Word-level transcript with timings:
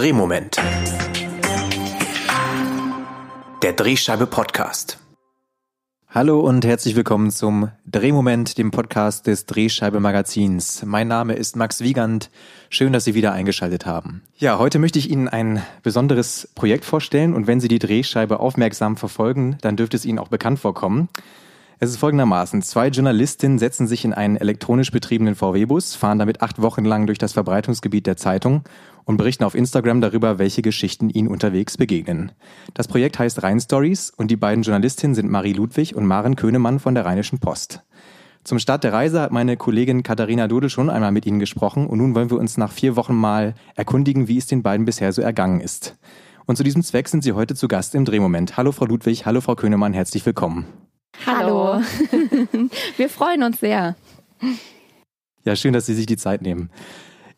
Drehmoment. 0.00 0.56
Der 3.62 3.74
Drehscheibe 3.74 4.26
Podcast. 4.26 4.98
Hallo 6.08 6.40
und 6.40 6.64
herzlich 6.64 6.96
willkommen 6.96 7.30
zum 7.30 7.70
Drehmoment, 7.84 8.56
dem 8.56 8.70
Podcast 8.70 9.26
des 9.26 9.44
Drehscheibe 9.44 10.00
Magazins. 10.00 10.82
Mein 10.86 11.06
Name 11.06 11.34
ist 11.34 11.54
Max 11.54 11.82
Wiegand. 11.82 12.30
Schön, 12.70 12.94
dass 12.94 13.04
Sie 13.04 13.12
wieder 13.12 13.32
eingeschaltet 13.32 13.84
haben. 13.84 14.22
Ja, 14.38 14.58
heute 14.58 14.78
möchte 14.78 14.98
ich 14.98 15.10
Ihnen 15.10 15.28
ein 15.28 15.62
besonderes 15.82 16.48
Projekt 16.54 16.86
vorstellen 16.86 17.34
und 17.34 17.46
wenn 17.46 17.60
Sie 17.60 17.68
die 17.68 17.78
Drehscheibe 17.78 18.40
aufmerksam 18.40 18.96
verfolgen, 18.96 19.58
dann 19.60 19.76
dürfte 19.76 19.98
es 19.98 20.06
Ihnen 20.06 20.18
auch 20.18 20.28
bekannt 20.28 20.60
vorkommen. 20.60 21.10
Es 21.82 21.88
ist 21.88 21.96
folgendermaßen. 21.96 22.60
Zwei 22.60 22.88
Journalistinnen 22.88 23.58
setzen 23.58 23.86
sich 23.86 24.04
in 24.04 24.12
einen 24.12 24.36
elektronisch 24.36 24.90
betriebenen 24.90 25.34
VW-Bus, 25.34 25.94
fahren 25.94 26.18
damit 26.18 26.42
acht 26.42 26.60
Wochen 26.60 26.84
lang 26.84 27.06
durch 27.06 27.16
das 27.16 27.32
Verbreitungsgebiet 27.32 28.06
der 28.06 28.18
Zeitung 28.18 28.64
und 29.06 29.16
berichten 29.16 29.44
auf 29.44 29.54
Instagram 29.54 30.02
darüber, 30.02 30.38
welche 30.38 30.60
Geschichten 30.60 31.08
ihnen 31.08 31.28
unterwegs 31.28 31.78
begegnen. 31.78 32.32
Das 32.74 32.86
Projekt 32.86 33.18
heißt 33.18 33.42
Rhein 33.42 33.60
Stories 33.60 34.12
und 34.14 34.30
die 34.30 34.36
beiden 34.36 34.62
Journalistinnen 34.62 35.14
sind 35.14 35.30
Marie 35.30 35.54
Ludwig 35.54 35.96
und 35.96 36.04
Maren 36.04 36.36
Könemann 36.36 36.80
von 36.80 36.94
der 36.94 37.06
Rheinischen 37.06 37.38
Post. 37.38 37.82
Zum 38.44 38.58
Start 38.58 38.84
der 38.84 38.92
Reise 38.92 39.22
hat 39.22 39.32
meine 39.32 39.56
Kollegin 39.56 40.02
Katharina 40.02 40.48
Dodel 40.48 40.68
schon 40.68 40.90
einmal 40.90 41.12
mit 41.12 41.24
Ihnen 41.24 41.38
gesprochen 41.38 41.86
und 41.86 41.96
nun 41.96 42.14
wollen 42.14 42.28
wir 42.28 42.38
uns 42.38 42.58
nach 42.58 42.72
vier 42.72 42.94
Wochen 42.96 43.14
mal 43.14 43.54
erkundigen, 43.74 44.28
wie 44.28 44.36
es 44.36 44.46
den 44.46 44.62
beiden 44.62 44.84
bisher 44.84 45.14
so 45.14 45.22
ergangen 45.22 45.62
ist. 45.62 45.96
Und 46.44 46.56
zu 46.56 46.62
diesem 46.62 46.82
Zweck 46.82 47.08
sind 47.08 47.24
Sie 47.24 47.32
heute 47.32 47.54
zu 47.54 47.68
Gast 47.68 47.94
im 47.94 48.04
Drehmoment. 48.04 48.58
Hallo 48.58 48.70
Frau 48.70 48.84
Ludwig, 48.84 49.24
hallo 49.24 49.40
Frau 49.40 49.54
Könemann, 49.54 49.94
herzlich 49.94 50.26
willkommen. 50.26 50.66
Hallo. 51.26 51.80
Wir 52.96 53.08
freuen 53.08 53.42
uns 53.42 53.60
sehr. 53.60 53.96
Ja, 55.44 55.56
schön, 55.56 55.72
dass 55.72 55.86
Sie 55.86 55.94
sich 55.94 56.06
die 56.06 56.16
Zeit 56.16 56.42
nehmen. 56.42 56.70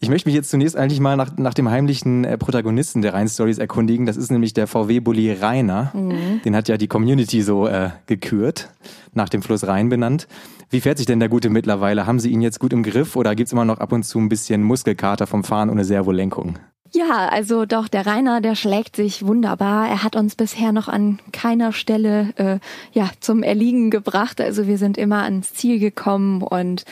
Ich 0.03 0.09
möchte 0.09 0.29
mich 0.29 0.35
jetzt 0.35 0.51
zunächst 0.51 0.77
eigentlich 0.77 0.99
mal 0.99 1.17
nach, 1.17 1.37
nach 1.37 1.55
dem 1.55 1.71
heimlichen 1.71 2.25
äh, 2.25 2.37
Protagonisten 2.37 3.03
der 3.03 3.15
Rhein-Stories 3.15 3.59
erkundigen. 3.59 4.05
Das 4.05 4.16
ist 4.16 4.33
nämlich 4.33 4.53
der 4.53 4.66
VW-Bully 4.66 5.33
Rainer. 5.35 5.93
Mhm. 5.95 6.43
Den 6.45 6.57
hat 6.57 6.66
ja 6.69 6.77
die 6.77 6.88
Community 6.88 7.41
so 7.43 7.69
äh, 7.69 7.91
gekürt, 8.07 8.71
nach 9.15 9.29
dem 9.29 9.43
Fluss 9.43 9.65
Rhein 9.65 9.91
benannt. 9.91 10.27
Wie 10.71 10.80
fährt 10.80 10.99
sich 10.99 11.07
denn 11.07 11.21
der 11.21 11.29
Gute 11.29 11.51
mittlerweile? 11.51 12.05
Haben 12.05 12.18
Sie 12.18 12.30
ihn 12.30 12.43
jetzt 12.43 12.59
gut 12.59 12.73
im 12.73 12.83
Griff 12.83 13.15
oder 13.15 13.37
gibt's 13.37 13.52
immer 13.52 13.65
noch 13.65 13.79
ab 13.79 13.93
und 13.93 14.02
zu 14.02 14.18
ein 14.18 14.29
bisschen 14.29 14.65
Muskelkater 14.65 15.29
vom 15.29 15.45
Fahren 15.45 15.71
ohne 15.71 15.85
Servolenkung? 15.85 16.59
Ja, 16.95 17.29
also 17.30 17.65
doch, 17.65 17.88
der 17.88 18.07
Rainer, 18.07 18.43
der 18.43 18.54
schlägt 18.54 18.96
sich 18.96 19.26
wunderbar. 19.26 19.88
Er 19.88 20.02
hat 20.02 20.15
uns 20.15 20.35
bisher 20.35 20.73
noch 20.73 20.88
an 20.88 21.21
keiner 21.32 21.73
Stelle 21.73 22.34
äh, 22.37 22.59
ja, 22.93 23.09
zum 23.21 23.43
Erliegen 23.43 23.90
gebracht. 23.90 24.43
Also 24.43 24.66
wir 24.66 24.76
sind 24.76 24.99
immer 24.99 25.23
ans 25.23 25.54
Ziel 25.54 25.79
gekommen 25.79 26.43
und 26.43 26.84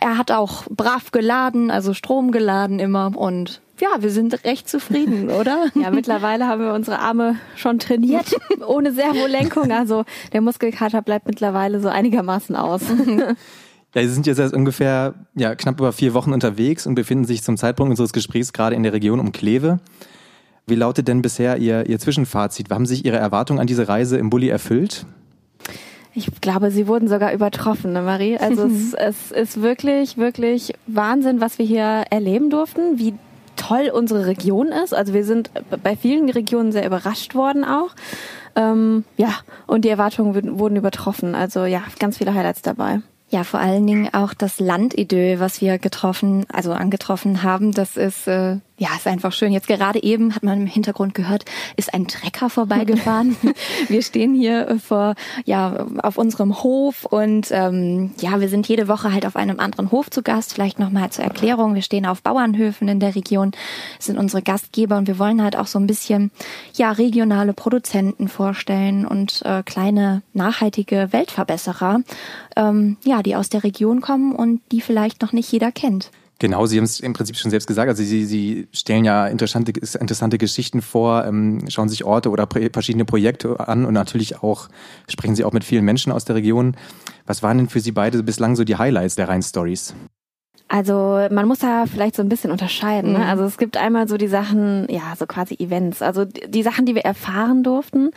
er 0.00 0.16
hat 0.16 0.30
auch 0.30 0.64
brav 0.70 1.10
geladen, 1.12 1.70
also 1.70 1.92
Strom 1.92 2.32
geladen 2.32 2.78
immer 2.78 3.12
und 3.14 3.60
ja, 3.78 3.88
wir 4.00 4.10
sind 4.10 4.44
recht 4.44 4.68
zufrieden, 4.70 5.28
oder? 5.40 5.66
Ja, 5.74 5.90
mittlerweile 5.90 6.46
haben 6.46 6.62
wir 6.62 6.72
unsere 6.72 7.00
Arme 7.00 7.36
schon 7.56 7.78
trainiert, 7.78 8.34
ohne 8.66 8.92
Servolenkung. 8.92 9.70
Also 9.70 10.04
der 10.32 10.40
Muskelkater 10.40 11.02
bleibt 11.02 11.26
mittlerweile 11.26 11.80
so 11.80 11.88
einigermaßen 11.88 12.56
aus. 12.56 12.82
Ja, 13.94 14.02
Sie 14.02 14.08
sind 14.08 14.26
jetzt 14.26 14.38
seit 14.38 14.54
ungefähr 14.54 15.14
ja, 15.34 15.54
knapp 15.54 15.78
über 15.78 15.92
vier 15.92 16.14
Wochen 16.14 16.32
unterwegs 16.32 16.86
und 16.86 16.94
befinden 16.94 17.24
sich 17.24 17.42
zum 17.42 17.56
Zeitpunkt 17.56 17.90
unseres 17.90 18.12
Gesprächs 18.12 18.52
gerade 18.52 18.74
in 18.74 18.82
der 18.82 18.92
Region 18.92 19.20
um 19.20 19.32
Kleve. 19.32 19.80
Wie 20.66 20.76
lautet 20.76 21.08
denn 21.08 21.22
bisher 21.22 21.58
Ihr, 21.58 21.86
Ihr 21.86 21.98
Zwischenfazit? 21.98 22.70
Haben 22.70 22.86
sich 22.86 23.04
Ihre 23.04 23.18
Erwartungen 23.18 23.60
an 23.60 23.66
diese 23.66 23.88
Reise 23.88 24.16
im 24.16 24.30
Bulli 24.30 24.48
erfüllt? 24.48 25.04
Ich 26.14 26.28
glaube, 26.40 26.70
sie 26.70 26.86
wurden 26.86 27.08
sogar 27.08 27.32
übertroffen, 27.32 27.92
ne 27.92 28.02
Marie? 28.02 28.36
Also 28.36 28.66
es, 28.66 28.94
es 28.98 29.32
ist 29.32 29.62
wirklich, 29.62 30.16
wirklich 30.16 30.72
Wahnsinn, 30.86 31.40
was 31.40 31.58
wir 31.58 31.66
hier 31.66 32.04
erleben 32.10 32.50
durften, 32.50 32.98
wie 32.98 33.14
toll 33.56 33.90
unsere 33.92 34.26
Region 34.26 34.68
ist. 34.68 34.94
Also 34.94 35.14
wir 35.14 35.24
sind 35.24 35.50
bei 35.82 35.96
vielen 35.96 36.28
Regionen 36.30 36.72
sehr 36.72 36.86
überrascht 36.86 37.34
worden 37.34 37.64
auch. 37.64 37.90
Ähm, 38.54 39.04
ja, 39.16 39.34
und 39.66 39.84
die 39.84 39.88
Erwartungen 39.88 40.58
wurden 40.58 40.76
übertroffen. 40.76 41.34
Also 41.34 41.64
ja, 41.64 41.82
ganz 41.98 42.18
viele 42.18 42.34
Highlights 42.34 42.62
dabei. 42.62 43.00
Ja, 43.32 43.44
vor 43.44 43.60
allen 43.60 43.86
Dingen 43.86 44.12
auch 44.12 44.34
das 44.34 44.60
Landidyll, 44.60 45.40
was 45.40 45.62
wir 45.62 45.78
getroffen, 45.78 46.44
also 46.52 46.72
angetroffen 46.72 47.42
haben, 47.42 47.72
das 47.72 47.96
ist 47.96 48.28
äh, 48.28 48.58
ja, 48.82 48.96
ist 48.96 49.06
einfach 49.06 49.30
schön. 49.30 49.52
Jetzt 49.52 49.68
gerade 49.68 50.02
eben 50.02 50.34
hat 50.34 50.42
man 50.42 50.62
im 50.62 50.66
Hintergrund 50.66 51.14
gehört, 51.14 51.44
ist 51.76 51.94
ein 51.94 52.08
Trecker 52.08 52.50
vorbeigefahren. 52.50 53.36
wir 53.88 54.02
stehen 54.02 54.34
hier 54.34 54.66
äh, 54.66 54.78
vor, 54.80 55.14
ja, 55.44 55.86
auf 56.02 56.18
unserem 56.18 56.64
Hof 56.64 57.04
und 57.04 57.46
ähm, 57.52 58.10
ja, 58.18 58.40
wir 58.40 58.48
sind 58.48 58.66
jede 58.66 58.88
Woche 58.88 59.12
halt 59.12 59.24
auf 59.24 59.36
einem 59.36 59.60
anderen 59.60 59.92
Hof 59.92 60.10
zu 60.10 60.24
Gast. 60.24 60.54
Vielleicht 60.54 60.80
nochmal 60.80 61.10
zur 61.10 61.24
Erklärung. 61.24 61.76
Wir 61.76 61.82
stehen 61.82 62.06
auf 62.06 62.22
Bauernhöfen 62.22 62.88
in 62.88 62.98
der 62.98 63.14
Region, 63.14 63.52
sind 64.00 64.18
unsere 64.18 64.42
Gastgeber 64.42 64.96
und 64.96 65.06
wir 65.06 65.20
wollen 65.20 65.40
halt 65.44 65.54
auch 65.54 65.68
so 65.68 65.78
ein 65.78 65.86
bisschen, 65.86 66.32
ja, 66.74 66.90
regionale 66.90 67.52
Produzenten 67.52 68.26
vorstellen 68.26 69.06
und 69.06 69.42
äh, 69.44 69.62
kleine 69.62 70.22
nachhaltige 70.32 71.12
Weltverbesserer, 71.12 72.00
ähm, 72.56 72.96
ja, 73.04 73.22
die 73.22 73.36
aus 73.36 73.48
der 73.48 73.62
Region 73.62 74.00
kommen 74.00 74.34
und 74.34 74.60
die 74.72 74.80
vielleicht 74.80 75.22
noch 75.22 75.32
nicht 75.32 75.52
jeder 75.52 75.70
kennt. 75.70 76.10
Genau, 76.42 76.66
Sie 76.66 76.76
haben 76.76 76.86
es 76.86 76.98
im 76.98 77.12
Prinzip 77.12 77.36
schon 77.36 77.52
selbst 77.52 77.68
gesagt. 77.68 77.88
Also 77.88 78.02
Sie, 78.02 78.24
Sie 78.24 78.66
stellen 78.72 79.04
ja 79.04 79.28
interessante, 79.28 79.70
interessante 79.70 80.38
Geschichten 80.38 80.82
vor, 80.82 81.24
ähm, 81.24 81.60
schauen 81.68 81.88
sich 81.88 82.02
Orte 82.02 82.30
oder 82.30 82.48
verschiedene 82.72 83.04
Projekte 83.04 83.60
an 83.68 83.84
und 83.84 83.94
natürlich 83.94 84.42
auch 84.42 84.68
sprechen 85.08 85.36
Sie 85.36 85.44
auch 85.44 85.52
mit 85.52 85.62
vielen 85.62 85.84
Menschen 85.84 86.10
aus 86.10 86.24
der 86.24 86.34
Region. 86.34 86.76
Was 87.26 87.44
waren 87.44 87.58
denn 87.58 87.68
für 87.68 87.78
Sie 87.78 87.92
beide 87.92 88.24
bislang 88.24 88.56
so 88.56 88.64
die 88.64 88.74
Highlights 88.74 89.14
der 89.14 89.28
Rhein-Stories? 89.28 89.94
Also 90.72 91.26
man 91.30 91.46
muss 91.46 91.58
da 91.58 91.84
vielleicht 91.84 92.16
so 92.16 92.22
ein 92.22 92.30
bisschen 92.30 92.50
unterscheiden. 92.50 93.12
Ne? 93.12 93.18
Mhm. 93.18 93.24
Also 93.24 93.44
es 93.44 93.58
gibt 93.58 93.76
einmal 93.76 94.08
so 94.08 94.16
die 94.16 94.26
Sachen, 94.26 94.86
ja, 94.88 95.12
so 95.18 95.26
quasi 95.26 95.54
Events, 95.56 96.00
also 96.00 96.24
die 96.24 96.62
Sachen, 96.62 96.86
die 96.86 96.94
wir 96.94 97.02
erfahren 97.02 97.62
durften 97.62 98.10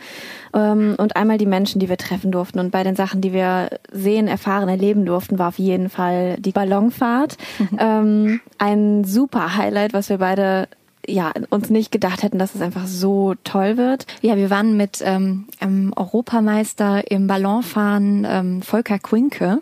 ähm, 0.54 0.94
und 0.96 1.16
einmal 1.16 1.36
die 1.36 1.44
Menschen, 1.44 1.80
die 1.80 1.90
wir 1.90 1.98
treffen 1.98 2.32
durften. 2.32 2.58
Und 2.58 2.70
bei 2.70 2.82
den 2.82 2.96
Sachen, 2.96 3.20
die 3.20 3.34
wir 3.34 3.68
sehen, 3.92 4.26
erfahren, 4.26 4.70
erleben 4.70 5.04
durften, 5.04 5.38
war 5.38 5.48
auf 5.48 5.58
jeden 5.58 5.90
Fall 5.90 6.36
die 6.38 6.52
Ballonfahrt. 6.52 7.36
Mhm. 7.58 7.78
Ähm, 7.78 8.40
ein 8.56 9.04
super 9.04 9.58
Highlight, 9.58 9.92
was 9.92 10.08
wir 10.08 10.16
beide 10.16 10.66
ja, 11.08 11.32
uns 11.50 11.70
nicht 11.70 11.92
gedacht 11.92 12.22
hätten, 12.22 12.38
dass 12.38 12.54
es 12.54 12.60
einfach 12.60 12.86
so 12.86 13.34
toll 13.44 13.76
wird. 13.76 14.06
Ja, 14.22 14.36
wir 14.36 14.50
waren 14.50 14.76
mit 14.76 15.02
ähm, 15.04 15.46
Europameister 15.94 17.10
im 17.10 17.26
Ballonfahren 17.26 18.26
ähm, 18.28 18.62
Volker 18.62 18.98
Quinke 18.98 19.60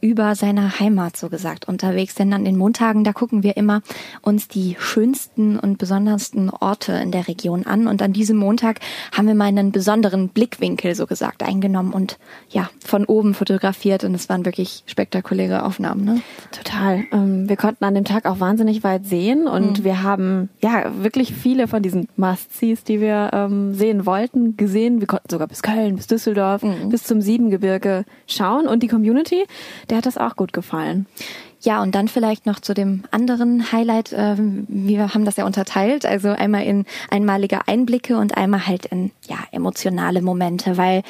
über 0.00 0.34
seine 0.34 0.78
Heimat 0.78 1.16
so 1.16 1.28
gesagt 1.28 1.66
unterwegs. 1.66 2.14
Denn 2.14 2.32
an 2.32 2.44
den 2.44 2.56
Montagen, 2.56 3.04
da 3.04 3.12
gucken 3.12 3.42
wir 3.42 3.56
immer 3.56 3.82
uns 4.20 4.48
die 4.48 4.76
schönsten 4.78 5.58
und 5.58 5.78
besondersten 5.78 6.50
Orte 6.50 6.92
in 6.92 7.10
der 7.10 7.28
Region 7.28 7.66
an. 7.66 7.86
Und 7.86 8.02
an 8.02 8.12
diesem 8.12 8.36
Montag 8.36 8.80
haben 9.16 9.26
wir 9.26 9.34
mal 9.34 9.46
einen 9.46 9.72
besonderen 9.72 10.28
Blickwinkel 10.28 10.94
so 10.94 11.06
gesagt 11.06 11.42
eingenommen 11.42 11.92
und 11.92 12.18
ja, 12.50 12.70
von 12.84 13.04
oben 13.04 13.34
fotografiert. 13.34 14.04
Und 14.04 14.14
es 14.14 14.28
waren 14.28 14.44
wirklich 14.44 14.84
spektakuläre 14.86 15.64
Aufnahmen. 15.64 16.04
Ne? 16.04 16.22
Total. 16.50 17.04
Ähm, 17.12 17.48
wir 17.48 17.56
konnten 17.56 17.84
an 17.84 17.94
dem 17.94 18.04
Tag 18.04 18.26
auch 18.26 18.40
wahnsinnig 18.40 18.84
weit 18.84 19.06
sehen 19.06 19.46
und 19.46 19.80
mhm. 19.80 19.84
wir 19.84 20.02
haben 20.02 20.48
ja 20.60 20.81
wirklich 20.98 21.34
viele 21.34 21.68
von 21.68 21.82
diesen 21.82 22.08
Must-Sees, 22.16 22.84
die 22.84 23.00
wir 23.00 23.30
ähm, 23.32 23.74
sehen 23.74 24.06
wollten, 24.06 24.56
gesehen. 24.56 25.00
Wir 25.00 25.06
konnten 25.06 25.28
sogar 25.30 25.48
bis 25.48 25.62
Köln, 25.62 25.96
bis 25.96 26.06
Düsseldorf, 26.06 26.62
mhm. 26.62 26.88
bis 26.88 27.04
zum 27.04 27.20
Siebengebirge 27.20 28.04
schauen. 28.26 28.66
Und 28.66 28.82
die 28.82 28.88
Community, 28.88 29.44
der 29.90 29.98
hat 29.98 30.06
das 30.06 30.18
auch 30.18 30.36
gut 30.36 30.52
gefallen. 30.52 31.06
Ja, 31.60 31.80
und 31.80 31.94
dann 31.94 32.08
vielleicht 32.08 32.44
noch 32.44 32.58
zu 32.58 32.74
dem 32.74 33.04
anderen 33.10 33.70
Highlight. 33.70 34.12
Äh, 34.12 34.36
wir 34.38 35.14
haben 35.14 35.24
das 35.24 35.36
ja 35.36 35.46
unterteilt, 35.46 36.04
also 36.04 36.30
einmal 36.30 36.64
in 36.64 36.86
einmalige 37.10 37.68
Einblicke 37.68 38.16
und 38.16 38.36
einmal 38.36 38.66
halt 38.66 38.86
in 38.86 39.12
ja 39.28 39.36
emotionale 39.52 40.22
Momente, 40.22 40.76
weil 40.76 41.02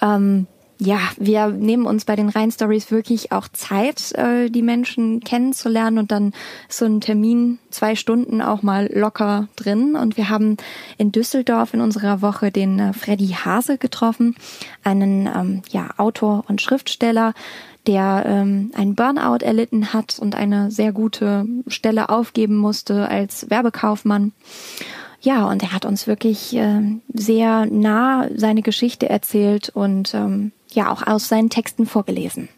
ähm, 0.00 0.46
ja, 0.80 1.00
wir 1.16 1.48
nehmen 1.48 1.86
uns 1.86 2.04
bei 2.04 2.14
den 2.14 2.28
Rhein 2.28 2.52
Stories 2.52 2.92
wirklich 2.92 3.32
auch 3.32 3.48
Zeit, 3.48 4.12
äh, 4.12 4.48
die 4.48 4.62
Menschen 4.62 5.20
kennenzulernen 5.20 5.98
und 5.98 6.12
dann 6.12 6.32
so 6.68 6.84
ein 6.84 7.00
Termin 7.00 7.58
zwei 7.70 7.96
Stunden 7.96 8.40
auch 8.40 8.62
mal 8.62 8.88
locker 8.92 9.48
drin. 9.56 9.96
Und 9.96 10.16
wir 10.16 10.28
haben 10.28 10.56
in 10.96 11.10
Düsseldorf 11.10 11.74
in 11.74 11.80
unserer 11.80 12.22
Woche 12.22 12.52
den 12.52 12.78
äh, 12.78 12.92
Freddy 12.92 13.28
Hase 13.28 13.76
getroffen, 13.76 14.36
einen 14.84 15.26
ähm, 15.26 15.62
ja, 15.70 15.90
Autor 15.96 16.44
und 16.46 16.62
Schriftsteller, 16.62 17.34
der 17.88 18.24
ähm, 18.26 18.70
einen 18.74 18.94
Burnout 18.94 19.44
erlitten 19.44 19.92
hat 19.92 20.18
und 20.20 20.36
eine 20.36 20.70
sehr 20.70 20.92
gute 20.92 21.46
Stelle 21.66 22.08
aufgeben 22.08 22.56
musste 22.56 23.08
als 23.08 23.50
Werbekaufmann. 23.50 24.32
Ja, 25.20 25.46
und 25.46 25.64
er 25.64 25.72
hat 25.72 25.84
uns 25.84 26.06
wirklich 26.06 26.54
äh, 26.54 26.80
sehr 27.12 27.66
nah 27.66 28.28
seine 28.36 28.62
Geschichte 28.62 29.08
erzählt 29.08 29.70
und 29.70 30.14
ähm, 30.14 30.52
ja 30.72 30.90
auch 30.90 31.06
aus 31.06 31.28
seinen 31.28 31.50
Texten 31.50 31.86
vorgelesen. 31.86 32.48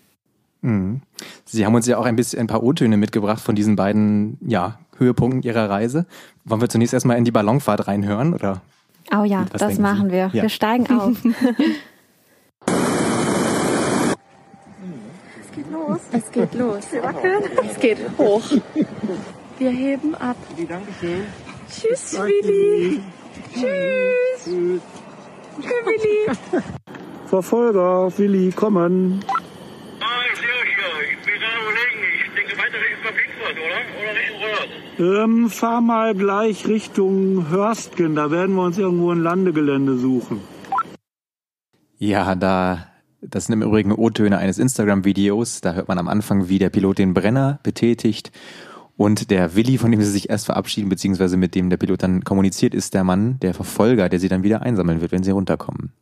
Mhm. 0.63 1.03
Sie 1.45 1.65
haben 1.65 1.75
uns 1.75 1.87
ja 1.87 1.99
auch 1.99 2.05
ein 2.05 2.17
bisschen 2.17 2.41
ein 2.41 2.47
paar 2.47 2.63
O-Töne 2.63 2.97
mitgebracht 2.97 3.41
von 3.41 3.55
diesen 3.55 3.77
beiden 3.77 4.39
ja, 4.47 4.79
Höhepunkten 4.97 5.43
Ihrer 5.43 5.71
Reise. 5.71 6.07
Wollen 6.45 6.61
wir 6.61 6.69
zunächst 6.69 6.93
erstmal 6.93 7.17
in 7.17 7.25
die 7.25 7.31
Ballonfahrt 7.31 7.89
reinhören? 7.89 8.35
Oder 8.35 8.61
oh 9.17 9.25
ja, 9.25 9.47
das 9.53 9.79
machen 9.79 10.09
Sie? 10.09 10.13
wir. 10.13 10.31
Ja. 10.33 10.43
Wir 10.43 10.49
steigen 10.51 10.91
auf. 10.91 11.17
es 15.41 15.53
geht 15.55 15.71
los. 15.73 16.01
Es 16.13 16.31
geht 16.31 16.55
los. 16.55 16.85
Wackeln. 17.03 17.43
Es 17.65 17.81
geht 17.81 17.99
hoch. 18.19 18.43
Wir 19.59 19.71
heben 19.71 20.15
ab. 20.15 20.37
Dankeschön. 20.69 21.23
Tschüss, 21.71 22.19
Willi. 22.19 23.01
Tschüss. 23.55 24.45
Tschüss. 24.45 24.83
Willi. 25.57 26.61
Verfolger, 27.31 28.13
Willi, 28.19 28.51
kommen. 28.51 29.21
Ah, 30.01 30.05
ich 30.33 30.41
sehe 30.41 30.49
euch 30.49 30.75
hier. 30.75 31.13
Ich 31.13 31.25
bin 31.25 31.35
gerade 31.39 31.63
überlegen. 31.63 32.01
Ich 32.27 32.35
denke 32.35 32.59
weiter 32.59 32.79
Richtung 32.91 33.15
Pinkfurt, 33.15 33.57
oder? 33.57 33.81
Oder 34.03 35.15
Richtung? 35.15 35.45
Ähm, 35.45 35.49
fahr 35.49 35.81
mal 35.81 36.17
gleich 36.17 36.67
Richtung 36.67 37.49
Hörstgen. 37.49 38.17
Da 38.17 38.33
werden 38.33 38.57
wir 38.57 38.65
uns 38.65 38.79
irgendwo 38.79 39.13
ein 39.13 39.23
Landegelände 39.23 39.97
suchen. 39.97 40.41
Ja, 41.99 42.35
da, 42.35 42.89
das 43.21 43.47
sind 43.47 43.53
im 43.53 43.63
Übrigen 43.63 43.93
O-Töne 43.93 44.39
eines 44.39 44.59
Instagram-Videos. 44.59 45.61
Da 45.61 45.75
hört 45.75 45.87
man 45.87 45.99
am 45.99 46.09
Anfang, 46.09 46.49
wie 46.49 46.59
der 46.59 46.71
Pilot 46.71 46.99
den 46.99 47.15
Brenner 47.15 47.61
betätigt. 47.63 48.33
Und 48.97 49.31
der 49.31 49.55
Willi, 49.55 49.79
von 49.79 49.93
dem 49.93 50.03
sie 50.03 50.11
sich 50.11 50.31
erst 50.31 50.47
verabschieden, 50.47 50.89
beziehungsweise 50.89 51.37
mit 51.37 51.55
dem 51.55 51.71
der 51.71 51.77
Pilot 51.77 52.03
dann 52.03 52.25
kommuniziert, 52.25 52.75
ist 52.75 52.93
der 52.93 53.05
Mann, 53.05 53.39
der 53.39 53.55
Verfolger, 53.55 54.09
der 54.09 54.19
sie 54.19 54.29
dann 54.29 54.43
wieder 54.43 54.63
einsammeln 54.63 55.01
wird, 55.01 55.13
wenn 55.13 55.23
sie 55.23 55.31
runterkommen. 55.31 55.93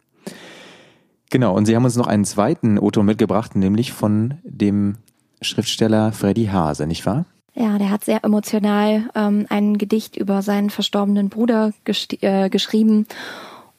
Genau, 1.31 1.55
und 1.55 1.67
sie 1.67 1.77
haben 1.77 1.85
uns 1.85 1.97
noch 1.97 2.07
einen 2.07 2.25
zweiten 2.25 2.79
O-Ton 2.79 3.05
mitgebracht, 3.05 3.55
nämlich 3.55 3.93
von 3.93 4.35
dem 4.45 4.97
Schriftsteller 5.41 6.13
Freddy 6.13 6.47
Hase, 6.47 6.87
nicht 6.87 7.05
wahr? 7.07 7.27
Ja, 7.55 7.77
der 7.79 7.91
hat 7.91 8.05
sehr 8.05 8.25
emotional 8.25 9.11
ähm, 9.15 9.47
ein 9.49 9.79
Gedicht 9.79 10.17
über 10.17 10.43
seinen 10.43 10.71
verstorbenen 10.71 11.29
Bruder 11.29 11.73
äh, 12.21 12.49
geschrieben 12.49 13.07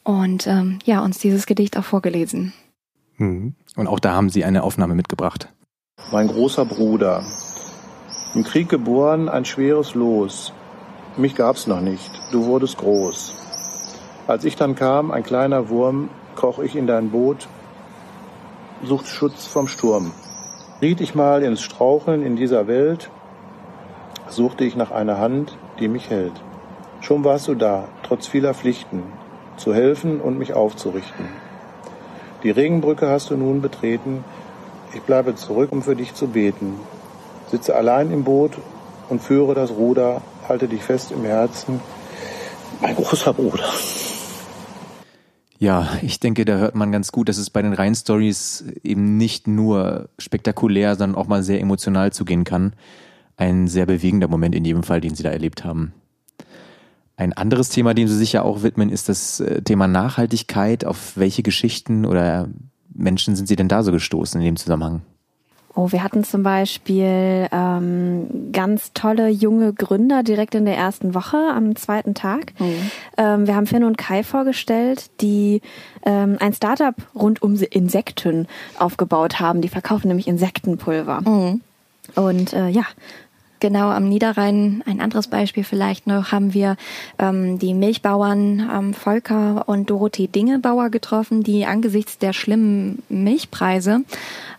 und 0.03 0.47
ähm, 0.47 0.79
ja, 0.83 1.01
uns 1.01 1.19
dieses 1.19 1.45
Gedicht 1.45 1.77
auch 1.77 1.83
vorgelesen. 1.83 2.53
Mhm. 3.17 3.53
Und 3.75 3.87
auch 3.87 3.99
da 3.99 4.13
haben 4.13 4.29
Sie 4.29 4.43
eine 4.43 4.63
Aufnahme 4.63 4.95
mitgebracht. 4.95 5.47
Mein 6.11 6.27
großer 6.27 6.65
Bruder. 6.65 7.23
Im 8.35 8.43
Krieg 8.43 8.69
geboren, 8.69 9.29
ein 9.29 9.45
schweres 9.45 9.95
Los. 9.95 10.53
Mich 11.17 11.35
gab's 11.35 11.67
noch 11.67 11.81
nicht, 11.81 12.11
du 12.31 12.45
wurdest 12.45 12.77
groß. 12.77 13.35
Als 14.27 14.45
ich 14.45 14.55
dann 14.55 14.75
kam, 14.75 15.11
ein 15.11 15.23
kleiner 15.23 15.69
Wurm, 15.69 16.09
kroch 16.39 16.59
ich 16.59 16.77
in 16.77 16.87
dein 16.87 17.11
Boot, 17.11 17.49
sucht 18.81 19.07
Schutz 19.07 19.45
vom 19.45 19.67
Sturm. 19.67 20.13
Riet 20.81 21.01
ich 21.01 21.13
mal 21.13 21.43
ins 21.43 21.61
Straucheln 21.61 22.23
in 22.25 22.37
dieser 22.37 22.65
Welt, 22.65 23.09
suchte 24.29 24.63
ich 24.63 24.77
nach 24.77 24.91
einer 24.91 25.17
Hand, 25.17 25.57
die 25.81 25.89
mich 25.89 26.09
hält. 26.09 26.31
Schon 27.01 27.25
warst 27.25 27.49
du 27.49 27.55
da, 27.55 27.89
trotz 28.03 28.27
vieler 28.27 28.53
Pflichten, 28.53 29.03
zu 29.57 29.73
helfen 29.73 30.21
und 30.21 30.37
mich 30.37 30.53
aufzurichten. 30.53 31.25
Die 32.43 32.51
Regenbrücke 32.51 33.09
hast 33.09 33.29
du 33.31 33.35
nun 33.35 33.61
betreten, 33.61 34.23
ich 34.93 35.01
bleibe 35.01 35.35
zurück, 35.35 35.73
um 35.73 35.83
für 35.83 35.97
dich 35.97 36.13
zu 36.13 36.27
beten. 36.27 36.79
Sitze 37.51 37.75
allein 37.75 38.11
im 38.11 38.23
Boot 38.23 38.53
und 39.09 39.21
führe 39.21 39.55
das 39.55 39.71
Ruder, 39.71 40.21
halte 40.47 40.69
dich 40.69 40.83
fest 40.83 41.11
im 41.11 41.25
Herzen, 41.25 41.81
mein 42.79 42.95
großer 42.95 43.33
Bruder. 43.33 43.65
Ja, 45.61 45.89
ich 46.01 46.21
denke, 46.21 46.45
da 46.45 46.57
hört 46.57 46.75
man 46.75 46.93
ganz 46.93 47.11
gut, 47.11 47.27
dass 47.27 47.37
es 47.37 47.49
bei 47.49 47.61
den 47.61 47.73
Rhein-Stories 47.73 48.63
eben 48.81 49.17
nicht 49.17 49.45
nur 49.45 50.07
spektakulär, 50.17 50.95
sondern 50.95 51.19
auch 51.19 51.27
mal 51.27 51.43
sehr 51.43 51.59
emotional 51.59 52.13
zugehen 52.13 52.45
kann. 52.45 52.73
Ein 53.35 53.67
sehr 53.67 53.85
bewegender 53.85 54.29
Moment 54.29 54.55
in 54.55 54.63
jedem 54.63 54.83
Fall, 54.83 55.01
den 55.01 55.15
Sie 55.15 55.23
da 55.23 55.31
erlebt 55.31 55.65
haben. 55.65 55.91
Ein 57.17 57.33
anderes 57.33 57.67
Thema, 57.67 57.93
dem 57.93 58.07
Sie 58.07 58.15
sich 58.15 58.31
ja 58.31 58.43
auch 58.43 58.63
widmen, 58.63 58.89
ist 58.89 59.09
das 59.09 59.41
äh, 59.41 59.61
Thema 59.61 59.89
Nachhaltigkeit. 59.89 60.85
Auf 60.85 61.17
welche 61.17 61.43
Geschichten 61.43 62.05
oder 62.05 62.47
Menschen 62.93 63.35
sind 63.35 63.47
Sie 63.47 63.57
denn 63.57 63.67
da 63.67 63.83
so 63.83 63.91
gestoßen 63.91 64.39
in 64.39 64.45
dem 64.45 64.55
Zusammenhang? 64.55 65.01
Oh, 65.75 65.91
wir 65.91 66.03
hatten 66.03 66.23
zum 66.23 66.43
Beispiel 66.43 67.47
ähm, 67.51 68.51
ganz 68.51 68.91
tolle 68.93 69.29
junge 69.29 69.73
Gründer 69.73 70.23
direkt 70.23 70.55
in 70.55 70.65
der 70.65 70.75
ersten 70.75 71.13
Woche 71.13 71.37
am 71.37 71.75
zweiten 71.75 72.15
Tag. 72.15 72.53
Mhm. 72.59 72.91
Ähm, 73.17 73.47
wir 73.47 73.55
haben 73.55 73.67
Finn 73.67 73.83
und 73.83 73.97
Kai 73.97 74.23
vorgestellt, 74.23 75.11
die 75.21 75.61
ähm, 76.03 76.37
ein 76.39 76.53
Startup 76.53 76.95
rund 77.13 77.41
um 77.41 77.55
Insekten 77.55 78.47
aufgebaut 78.77 79.39
haben. 79.39 79.61
Die 79.61 79.69
verkaufen 79.69 80.07
nämlich 80.07 80.27
Insektenpulver. 80.27 81.21
Mhm. 81.21 81.61
Und 82.15 82.53
äh, 82.53 82.69
ja, 82.69 82.83
Genau, 83.59 83.89
am 83.89 84.07
Niederrhein, 84.07 84.83
ein 84.85 85.01
anderes 85.01 85.27
Beispiel 85.27 85.65
vielleicht 85.65 86.07
noch, 86.07 86.31
haben 86.31 86.53
wir 86.53 86.77
ähm, 87.17 87.59
die 87.59 87.73
Milchbauern 87.73 88.69
ähm, 88.73 88.93
Volker 88.93 89.67
und 89.67 89.89
Dorothee 89.89 90.27
Dingebauer 90.27 90.89
getroffen, 90.89 91.43
die 91.43 91.65
angesichts 91.65 92.17
der 92.17 92.31
schlimmen 92.31 93.03
Milchpreise 93.09 94.05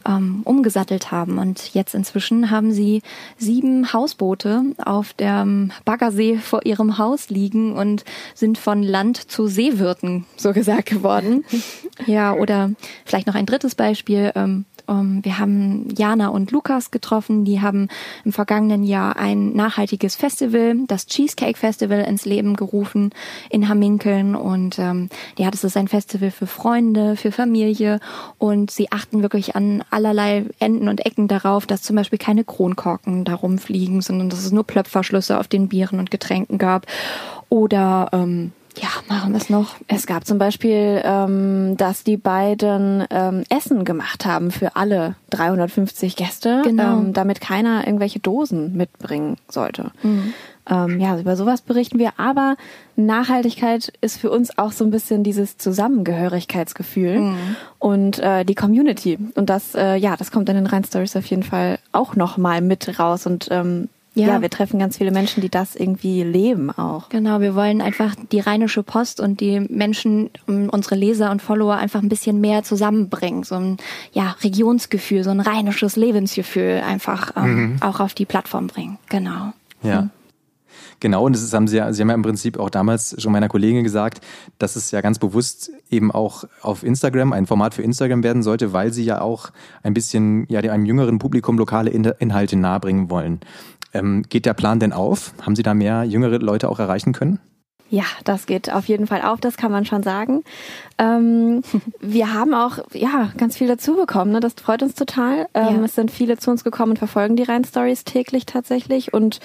ähm, 0.07 0.43
umgesattelt 0.45 1.11
haben. 1.11 1.39
Und 1.39 1.75
jetzt 1.75 1.95
inzwischen 1.95 2.51
haben 2.51 2.73
sie 2.73 3.03
sieben 3.39 3.93
Hausboote 3.93 4.65
auf 4.85 5.15
dem 5.15 5.73
Baggersee 5.85 6.37
vor 6.37 6.67
ihrem 6.67 6.99
Haus 6.99 7.31
liegen 7.31 7.73
und 7.73 8.05
sind 8.35 8.59
von 8.59 8.83
Land 8.83 9.31
zu 9.31 9.47
Seewirten, 9.47 10.27
so 10.37 10.53
gesagt, 10.53 10.87
geworden. 10.87 11.45
ja, 12.07 12.35
oder 12.35 12.71
vielleicht 13.05 13.27
noch 13.27 13.35
ein 13.35 13.47
drittes 13.47 13.75
Beispiel. 13.75 14.33
Ähm, 14.35 14.67
wir 14.91 15.39
haben 15.39 15.89
Jana 15.97 16.29
und 16.29 16.51
Lukas 16.51 16.91
getroffen. 16.91 17.45
Die 17.45 17.61
haben 17.61 17.89
im 18.25 18.33
vergangenen 18.33 18.83
Jahr 18.83 19.17
ein 19.17 19.53
nachhaltiges 19.53 20.17
Festival, 20.17 20.77
das 20.89 21.07
Cheesecake 21.07 21.57
Festival, 21.57 22.01
ins 22.01 22.25
Leben 22.25 22.57
gerufen 22.57 23.13
in 23.51 23.69
Hamminkeln. 23.69 24.35
Und 24.35 24.79
ähm, 24.79 25.09
ja, 25.39 25.51
das 25.51 25.65
ist 25.65 25.77
ein 25.77 25.89
Festival 25.89 26.31
für 26.31 26.47
Freunde, 26.47 27.17
für 27.17 27.31
Familie. 27.31 28.01
Und 28.39 28.71
sie 28.71 28.91
achten 28.91 29.23
wirklich 29.23 29.55
an 29.55 29.85
allerlei 29.91 30.45
Enden 30.59 30.89
und 30.89 31.07
Ecken 31.07 31.29
darauf, 31.29 31.67
dass 31.67 31.83
zum 31.83 31.97
Beispiel 31.97 32.19
keine 32.19 32.45
Kronkorken 32.45 33.25
darum 33.25 33.59
fliegen, 33.59 34.01
sondern 34.01 34.29
dass 34.29 34.45
es 34.45 34.53
nur 34.53 34.65
Plöpferschlüsse 34.65 35.39
auf 35.39 35.49
den 35.49 35.69
Bieren 35.69 36.01
und 36.01 36.11
Getränken 36.11 36.59
gab. 36.59 36.87
Oder 37.49 38.09
ähm, 38.13 38.53
ja, 38.79 38.89
machen 39.09 39.33
wir 39.33 39.39
es 39.39 39.51
noch. 39.51 39.75
Es 39.89 40.07
gab 40.07 40.27
zum 40.27 40.39
Beispiel, 40.39 41.01
ähm, 41.05 41.77
dass 41.77 42.05
die 42.05 42.17
beiden 42.17 43.05
ähm, 43.11 43.45
Essen 43.49 43.85
gemacht 43.85 44.27
haben 44.27 44.51
für 44.51 44.77
alle 44.77 45.17
350 45.31 46.17
Gäste, 46.17 46.63
genau. 46.65 46.99
ähm, 46.99 47.13
damit 47.13 47.41
keiner 47.41 47.87
irgendwelche 47.87 48.21
Dosen 48.21 48.77
mitbringen 48.77 49.37
sollte. 49.49 49.91
Mhm. 50.03 50.33
Ähm, 50.69 51.01
ja, 51.01 51.19
über 51.19 51.37
sowas 51.37 51.63
berichten 51.63 51.99
wir. 51.99 52.13
Aber 52.19 52.57
Nachhaltigkeit 52.97 53.93
ist 54.01 54.19
für 54.19 54.31
uns 54.31 54.57
auch 54.57 54.73
so 54.73 54.85
ein 54.85 54.91
bisschen 54.91 55.25
dieses 55.25 55.59
Zusammengehörigkeitsgefühl 55.59 57.21
mhm. 57.21 57.57
und 57.79 58.19
äh, 58.21 58.45
die 58.45 58.55
Community. 58.55 59.19
Und 59.35 59.51
das, 59.51 59.75
äh, 59.75 59.97
ja, 59.97 60.17
das 60.17 60.31
kommt 60.31 60.49
in 60.49 60.55
den 60.55 60.67
Rhein 60.67 60.85
Stories 60.85 61.17
auf 61.17 61.27
jeden 61.27 61.43
Fall 61.43 61.79
auch 61.93 62.15
noch 62.15 62.37
mal 62.37 62.61
mit 62.61 62.99
raus 62.99 63.27
und 63.27 63.49
ähm, 63.51 63.89
ja. 64.15 64.27
ja. 64.27 64.43
wir 64.43 64.51
treffen 64.51 64.79
ganz 64.79 64.99
viele 64.99 65.11
Menschen, 65.11 65.41
die 65.41 65.49
das 65.49 65.77
irgendwie 65.77 66.23
leben 66.23 66.71
auch. 66.71 67.09
Genau, 67.09 67.41
wir 67.41 67.55
wollen 67.55 67.81
einfach 67.81 68.15
die 68.33 68.41
Rheinische 68.41 68.83
Post 68.83 69.21
und 69.21 69.41
die 69.41 69.61
Menschen, 69.61 70.31
unsere 70.47 70.95
Leser 70.95 71.31
und 71.31 71.41
Follower 71.41 71.77
einfach 71.77 72.03
ein 72.03 72.09
bisschen 72.09 72.41
mehr 72.41 72.63
zusammenbringen. 72.63 73.45
So 73.45 73.55
ein 73.55 73.77
ja, 74.13 74.37
Regionsgefühl, 74.43 75.23
so 75.23 75.31
ein 75.31 75.41
rheinisches 75.41 75.97
Lebensgefühl 75.97 76.83
einfach 76.87 77.37
ähm, 77.37 77.55
mhm. 77.55 77.77
auch 77.83 78.01
auf 78.01 78.15
die 78.15 78.25
Plattform 78.27 78.67
bringen. 78.67 78.99
Genau. 79.09 79.53
Ja. 79.83 80.03
Mhm. 80.03 80.11
Genau, 81.01 81.25
und 81.25 81.35
das 81.35 81.43
ist, 81.43 81.55
haben 81.55 81.67
Sie 81.67 81.79
ja, 81.79 81.93
Sie 81.93 82.03
haben 82.03 82.11
ja 82.11 82.15
im 82.15 82.23
Prinzip 82.23 82.59
auch 82.59 82.69
damals 82.69 83.17
schon 83.21 83.33
meiner 83.33 83.49
Kollegin 83.49 83.83
gesagt, 83.83 84.21
dass 84.59 84.77
es 84.77 84.91
ja 84.91 85.01
ganz 85.01 85.19
bewusst 85.19 85.71
eben 85.91 86.13
auch 86.13 86.45
auf 86.61 86.83
Instagram 86.83 87.33
ein 87.33 87.47
Format 87.47 87.73
für 87.73 87.83
Instagram 87.83 88.23
werden 88.23 88.43
sollte, 88.43 88.75
weil 88.75 88.93
Sie 88.93 89.05
ja 89.05 89.23
auch 89.23 89.51
ein 89.83 89.95
bisschen 89.95 90.45
ja 90.51 90.61
einem 90.61 90.85
jüngeren 90.85 91.19
Publikum 91.19 91.57
lokale 91.57 91.91
Inhalte 91.91 92.57
nahebringen 92.57 93.09
wollen. 93.09 93.41
Ähm, 93.93 94.25
geht 94.29 94.47
der 94.47 94.55
Plan 94.55 94.81
denn 94.81 94.93
auf? 94.93 95.35
Haben 95.43 95.57
Sie 95.57 95.63
da 95.63 95.75
mehr 95.75 96.05
jüngere 96.05 96.39
Leute 96.39 96.69
auch 96.69 96.79
erreichen 96.79 97.13
können? 97.13 97.41
Ja, 97.91 98.05
das 98.23 98.47
geht 98.47 98.73
auf 98.73 98.87
jeden 98.87 99.09
Fall 99.09 99.23
auf, 99.23 99.41
das 99.41 99.57
kann 99.57 99.73
man 99.73 99.85
schon 99.85 100.05
sagen. 100.05 100.45
Ähm, 100.97 101.63
wir 102.01 102.33
haben 102.33 102.55
auch 102.55 102.79
ja 102.93 103.33
ganz 103.37 103.57
viel 103.57 103.67
dazu 103.67 103.97
bekommen, 103.97 104.31
ne? 104.31 104.41
das 104.41 104.55
freut 104.55 104.83
uns 104.83 104.95
total. 104.95 105.49
Ähm, 105.55 105.77
ja. 105.79 105.85
Es 105.85 105.97
sind 105.97 106.11
viele 106.11 106.39
zu 106.39 106.51
uns 106.53 106.63
gekommen 106.63 106.93
und 106.93 106.99
verfolgen 106.99 107.37
die 107.37 107.43
Rhein 107.43 107.65
Stories 107.65 108.05
täglich 108.05 108.47
tatsächlich. 108.47 109.13
Und 109.13 109.41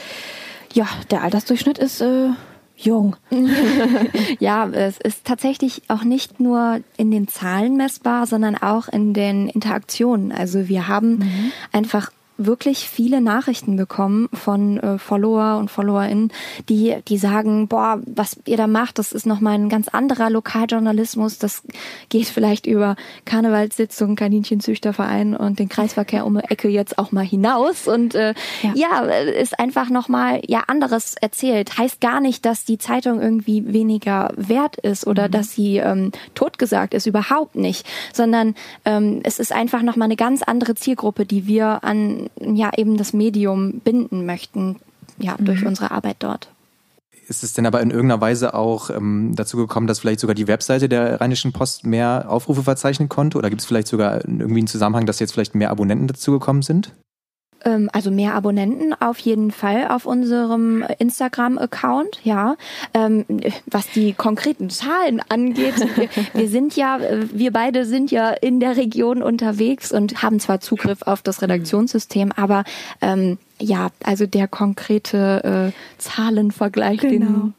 ja, 0.73 0.87
der 1.09 1.23
Altersdurchschnitt 1.23 1.79
ist 1.79 2.01
äh, 2.01 2.29
jung. 2.77 3.15
ja, 4.39 4.67
es 4.67 4.99
ist 4.99 5.25
tatsächlich 5.25 5.81
auch 5.87 6.03
nicht 6.03 6.39
nur 6.39 6.81
in 6.97 7.09
den 7.09 7.27
Zahlen 7.27 7.75
messbar, 7.77 8.27
sondern 8.27 8.55
auch 8.55 8.87
in 8.87 9.13
den 9.13 9.47
Interaktionen. 9.49 10.31
Also 10.31 10.67
wir 10.67 10.87
haben 10.87 11.17
mhm. 11.17 11.51
einfach 11.71 12.11
wirklich 12.37 12.89
viele 12.89 13.21
Nachrichten 13.21 13.75
bekommen 13.75 14.27
von 14.33 14.79
äh, 14.79 14.97
Follower 14.97 15.57
und 15.57 15.71
Followerinnen, 15.71 16.31
die 16.69 16.95
die 17.07 17.17
sagen, 17.17 17.67
boah, 17.67 18.01
was 18.05 18.37
ihr 18.45 18.57
da 18.57 18.67
macht, 18.67 18.99
das 18.99 19.11
ist 19.11 19.25
nochmal 19.25 19.53
ein 19.55 19.69
ganz 19.69 19.87
anderer 19.87 20.29
Lokaljournalismus. 20.29 21.39
Das 21.39 21.63
geht 22.09 22.27
vielleicht 22.27 22.65
über 22.65 22.95
Karnevalssitzungen, 23.25 24.15
Kaninchenzüchterverein 24.15 25.35
und 25.35 25.59
den 25.59 25.69
Kreisverkehr 25.69 26.25
um 26.25 26.35
die 26.35 26.43
Ecke 26.49 26.67
jetzt 26.67 26.97
auch 26.97 27.11
mal 27.11 27.25
hinaus 27.25 27.87
und 27.87 28.15
äh, 28.15 28.33
ja. 28.61 28.73
ja, 28.75 28.99
ist 29.05 29.59
einfach 29.59 29.89
nochmal 29.89 30.41
ja 30.47 30.63
anderes 30.67 31.15
erzählt. 31.19 31.77
Heißt 31.77 32.01
gar 32.01 32.19
nicht, 32.19 32.45
dass 32.45 32.65
die 32.65 32.77
Zeitung 32.77 33.21
irgendwie 33.21 33.71
weniger 33.71 34.31
wert 34.35 34.77
ist 34.77 35.07
oder 35.07 35.27
mhm. 35.27 35.31
dass 35.31 35.51
sie 35.53 35.77
ähm, 35.77 36.11
totgesagt 36.33 36.93
ist, 36.93 37.05
überhaupt 37.05 37.55
nicht, 37.55 37.87
sondern 38.13 38.55
ähm, 38.83 39.21
es 39.23 39.39
ist 39.39 39.51
einfach 39.51 39.81
nochmal 39.81 40.07
eine 40.07 40.15
ganz 40.15 40.43
andere 40.43 40.75
Zielgruppe, 40.75 41.25
die 41.25 41.47
wir 41.47 41.83
an 41.83 42.24
ja 42.39 42.71
eben 42.77 42.97
das 42.97 43.13
Medium 43.13 43.79
binden 43.79 44.25
möchten, 44.25 44.77
ja, 45.17 45.35
durch 45.39 45.61
mhm. 45.61 45.67
unsere 45.67 45.91
Arbeit 45.91 46.17
dort. 46.19 46.49
ist 47.27 47.43
es 47.43 47.53
denn 47.53 47.65
aber 47.65 47.81
in 47.81 47.91
irgendeiner 47.91 48.21
Weise 48.21 48.53
auch 48.53 48.89
ähm, 48.89 49.33
dazu 49.35 49.57
gekommen, 49.57 49.87
dass 49.87 49.99
vielleicht 49.99 50.19
sogar 50.19 50.35
die 50.35 50.47
Webseite 50.47 50.89
der 50.89 51.21
Rheinischen 51.21 51.53
Post 51.53 51.85
mehr 51.85 52.25
Aufrufe 52.29 52.63
verzeichnen 52.63 53.09
konnte? 53.09 53.37
Oder 53.37 53.49
gibt 53.49 53.61
es 53.61 53.67
vielleicht 53.67 53.87
sogar 53.87 54.23
irgendwie 54.25 54.59
einen 54.59 54.67
Zusammenhang, 54.67 55.05
dass 55.05 55.19
jetzt 55.19 55.33
vielleicht 55.33 55.55
mehr 55.55 55.71
Abonnenten 55.71 56.07
dazugekommen 56.07 56.61
sind? 56.61 56.93
Ähm, 57.65 57.89
also 57.91 58.11
mehr 58.11 58.35
Abonnenten 58.35 58.93
auf 58.93 59.17
jeden 59.19 59.51
Fall 59.51 59.87
auf 59.89 60.05
unserem 60.05 60.85
Instagram-Account, 60.99 62.19
ja. 62.23 62.55
Ähm, 62.93 63.25
was 63.65 63.89
die 63.89 64.13
konkreten 64.13 64.69
Zahlen 64.69 65.21
angeht, 65.29 65.75
wir 66.33 66.47
sind 66.47 66.75
ja, 66.75 66.99
wir 67.33 67.51
beide 67.51 67.85
sind 67.85 68.11
ja 68.11 68.29
in 68.29 68.59
der 68.59 68.77
Region 68.77 69.23
unterwegs 69.23 69.91
und 69.91 70.21
haben 70.21 70.39
zwar 70.39 70.61
Zugriff 70.61 71.01
auf 71.01 71.23
das 71.23 71.41
Redaktionssystem, 71.41 72.31
aber 72.31 72.63
ähm, 73.01 73.39
ja, 73.59 73.89
also 74.03 74.27
der 74.27 74.47
konkrete 74.47 75.73
äh, 75.73 76.01
Zahlenvergleich, 76.01 76.99
genau. 76.99 77.25
den 77.25 77.53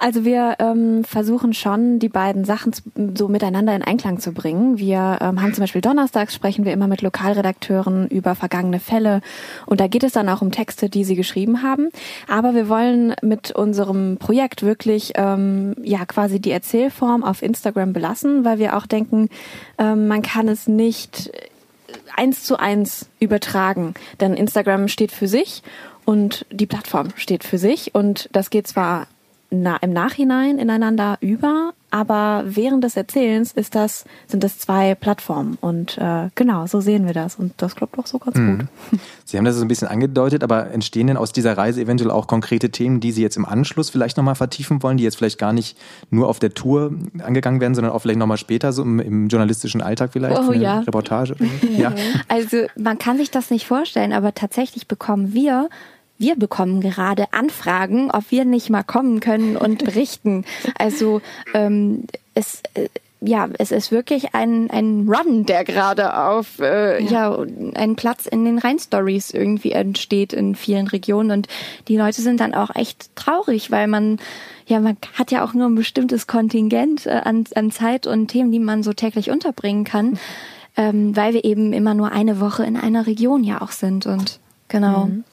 also 0.00 0.24
wir 0.24 0.56
ähm, 0.58 1.04
versuchen 1.04 1.54
schon, 1.54 1.98
die 1.98 2.08
beiden 2.08 2.44
Sachen 2.44 2.72
so 3.16 3.28
miteinander 3.28 3.74
in 3.74 3.82
Einklang 3.82 4.18
zu 4.18 4.32
bringen. 4.32 4.78
Wir 4.78 5.18
ähm, 5.20 5.42
haben 5.42 5.54
zum 5.54 5.62
Beispiel 5.62 5.80
donnerstags 5.80 6.34
sprechen 6.34 6.64
wir 6.64 6.72
immer 6.72 6.88
mit 6.88 7.02
Lokalredakteuren 7.02 8.08
über 8.08 8.34
vergangene 8.34 8.80
Fälle 8.80 9.20
und 9.66 9.80
da 9.80 9.86
geht 9.86 10.04
es 10.04 10.12
dann 10.12 10.28
auch 10.28 10.42
um 10.42 10.52
Texte, 10.52 10.88
die 10.88 11.04
sie 11.04 11.16
geschrieben 11.16 11.62
haben. 11.62 11.88
Aber 12.28 12.54
wir 12.54 12.68
wollen 12.68 13.14
mit 13.22 13.52
unserem 13.52 14.16
Projekt 14.18 14.62
wirklich 14.62 15.12
ähm, 15.16 15.74
ja 15.82 16.04
quasi 16.06 16.40
die 16.40 16.50
Erzählform 16.50 17.24
auf 17.24 17.42
Instagram 17.42 17.92
belassen, 17.92 18.44
weil 18.44 18.58
wir 18.58 18.76
auch 18.76 18.86
denken, 18.86 19.28
ähm, 19.78 20.08
man 20.08 20.22
kann 20.22 20.48
es 20.48 20.66
nicht 20.68 21.30
eins 22.16 22.44
zu 22.44 22.58
eins 22.58 23.08
übertragen, 23.20 23.94
denn 24.20 24.34
Instagram 24.34 24.88
steht 24.88 25.12
für 25.12 25.28
sich 25.28 25.62
und 26.04 26.46
die 26.50 26.66
Plattform 26.66 27.08
steht 27.16 27.44
für 27.44 27.58
sich 27.58 27.94
und 27.94 28.28
das 28.32 28.50
geht 28.50 28.66
zwar 28.66 29.06
na, 29.50 29.76
im 29.76 29.92
Nachhinein 29.92 30.58
ineinander 30.58 31.18
über, 31.20 31.72
aber 31.90 32.42
während 32.46 32.82
des 32.82 32.96
Erzählens 32.96 33.52
ist 33.52 33.74
das, 33.74 34.04
sind 34.26 34.42
das 34.42 34.58
zwei 34.58 34.94
Plattformen 34.94 35.56
und 35.60 35.96
äh, 35.98 36.30
genau, 36.34 36.66
so 36.66 36.80
sehen 36.80 37.06
wir 37.06 37.14
das 37.14 37.36
und 37.36 37.52
das 37.58 37.76
klappt 37.76 37.96
auch 37.98 38.06
so 38.06 38.18
ganz 38.18 38.36
mhm. 38.36 38.58
gut. 38.58 39.00
Sie 39.24 39.38
haben 39.38 39.44
das 39.44 39.56
so 39.56 39.64
ein 39.64 39.68
bisschen 39.68 39.86
angedeutet, 39.86 40.42
aber 40.42 40.70
entstehen 40.72 41.06
denn 41.06 41.16
aus 41.16 41.32
dieser 41.32 41.56
Reise 41.56 41.80
eventuell 41.80 42.10
auch 42.10 42.26
konkrete 42.26 42.70
Themen, 42.70 43.00
die 43.00 43.12
Sie 43.12 43.22
jetzt 43.22 43.36
im 43.36 43.44
Anschluss 43.44 43.88
vielleicht 43.88 44.16
nochmal 44.16 44.34
vertiefen 44.34 44.82
wollen, 44.82 44.96
die 44.96 45.04
jetzt 45.04 45.16
vielleicht 45.16 45.38
gar 45.38 45.52
nicht 45.52 45.78
nur 46.10 46.28
auf 46.28 46.38
der 46.38 46.52
Tour 46.54 46.92
angegangen 47.22 47.60
werden, 47.60 47.74
sondern 47.74 47.92
auch 47.92 48.00
vielleicht 48.00 48.18
nochmal 48.18 48.38
später 48.38 48.72
so 48.72 48.82
im, 48.82 48.98
im, 48.98 49.28
journalistischen 49.28 49.80
Alltag 49.80 50.10
vielleicht, 50.12 50.40
oh, 50.40 50.52
ja. 50.52 50.80
Reportage? 50.80 51.36
ja. 51.76 51.94
Also 52.28 52.66
man 52.76 52.98
kann 52.98 53.16
sich 53.16 53.30
das 53.30 53.50
nicht 53.50 53.66
vorstellen, 53.66 54.12
aber 54.12 54.34
tatsächlich 54.34 54.88
bekommen 54.88 55.32
wir 55.32 55.68
wir 56.18 56.36
bekommen 56.36 56.80
gerade 56.80 57.32
Anfragen, 57.32 58.10
ob 58.10 58.30
wir 58.30 58.44
nicht 58.44 58.70
mal 58.70 58.82
kommen 58.82 59.20
können 59.20 59.56
und 59.56 59.84
berichten. 59.84 60.44
Also 60.78 61.20
ähm, 61.54 62.04
es 62.34 62.62
äh, 62.74 62.88
ja, 63.22 63.48
es 63.58 63.72
ist 63.72 63.90
wirklich 63.90 64.34
ein, 64.34 64.70
ein 64.70 65.08
Run, 65.08 65.46
der 65.46 65.64
gerade 65.64 66.18
auf 66.18 66.58
äh, 66.58 67.02
ja. 67.02 67.34
ja 67.34 67.46
einen 67.74 67.96
Platz 67.96 68.26
in 68.26 68.44
den 68.44 68.58
Rhein-Stories 68.58 69.30
irgendwie 69.30 69.72
entsteht 69.72 70.32
in 70.32 70.54
vielen 70.54 70.86
Regionen. 70.86 71.30
Und 71.30 71.48
die 71.88 71.96
Leute 71.96 72.20
sind 72.20 72.40
dann 72.40 72.54
auch 72.54 72.74
echt 72.74 73.16
traurig, 73.16 73.70
weil 73.70 73.88
man 73.88 74.18
ja, 74.66 74.80
man 74.80 74.96
hat 75.14 75.30
ja 75.30 75.44
auch 75.44 75.54
nur 75.54 75.68
ein 75.68 75.76
bestimmtes 75.76 76.26
Kontingent 76.26 77.06
äh, 77.06 77.20
an, 77.24 77.44
an 77.54 77.70
Zeit 77.70 78.06
und 78.06 78.28
Themen, 78.28 78.50
die 78.50 78.58
man 78.58 78.82
so 78.82 78.92
täglich 78.92 79.30
unterbringen 79.30 79.84
kann, 79.84 80.18
ähm, 80.76 81.16
weil 81.16 81.34
wir 81.34 81.44
eben 81.44 81.72
immer 81.72 81.94
nur 81.94 82.10
eine 82.10 82.40
Woche 82.40 82.64
in 82.64 82.76
einer 82.76 83.06
Region 83.06 83.44
ja 83.44 83.62
auch 83.62 83.70
sind. 83.70 84.06
Und 84.06 84.40
genau. 84.68 85.06
Mhm. 85.06 85.24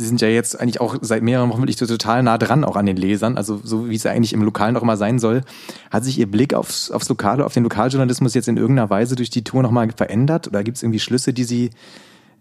Sie 0.00 0.06
sind 0.06 0.22
ja 0.22 0.28
jetzt 0.28 0.58
eigentlich 0.58 0.80
auch 0.80 0.96
seit 1.02 1.22
mehreren 1.22 1.50
Wochen 1.50 1.60
wirklich 1.60 1.76
total 1.76 2.22
nah 2.22 2.38
dran 2.38 2.64
auch 2.64 2.76
an 2.76 2.86
den 2.86 2.96
Lesern, 2.96 3.36
also 3.36 3.60
so 3.62 3.90
wie 3.90 3.94
es 3.94 4.06
eigentlich 4.06 4.32
im 4.32 4.42
Lokalen 4.42 4.74
auch 4.78 4.82
immer 4.82 4.96
sein 4.96 5.18
soll. 5.18 5.42
Hat 5.90 6.04
sich 6.04 6.18
Ihr 6.18 6.30
Blick 6.30 6.54
aufs, 6.54 6.90
aufs 6.90 7.10
Lokale, 7.10 7.44
auf 7.44 7.52
den 7.52 7.64
Lokaljournalismus 7.64 8.32
jetzt 8.32 8.48
in 8.48 8.56
irgendeiner 8.56 8.88
Weise 8.88 9.14
durch 9.14 9.28
die 9.28 9.44
Tour 9.44 9.62
nochmal 9.62 9.90
verändert? 9.94 10.48
Oder 10.48 10.64
gibt 10.64 10.78
es 10.78 10.82
irgendwie 10.82 11.00
Schlüsse, 11.00 11.34
die 11.34 11.44
Sie 11.44 11.70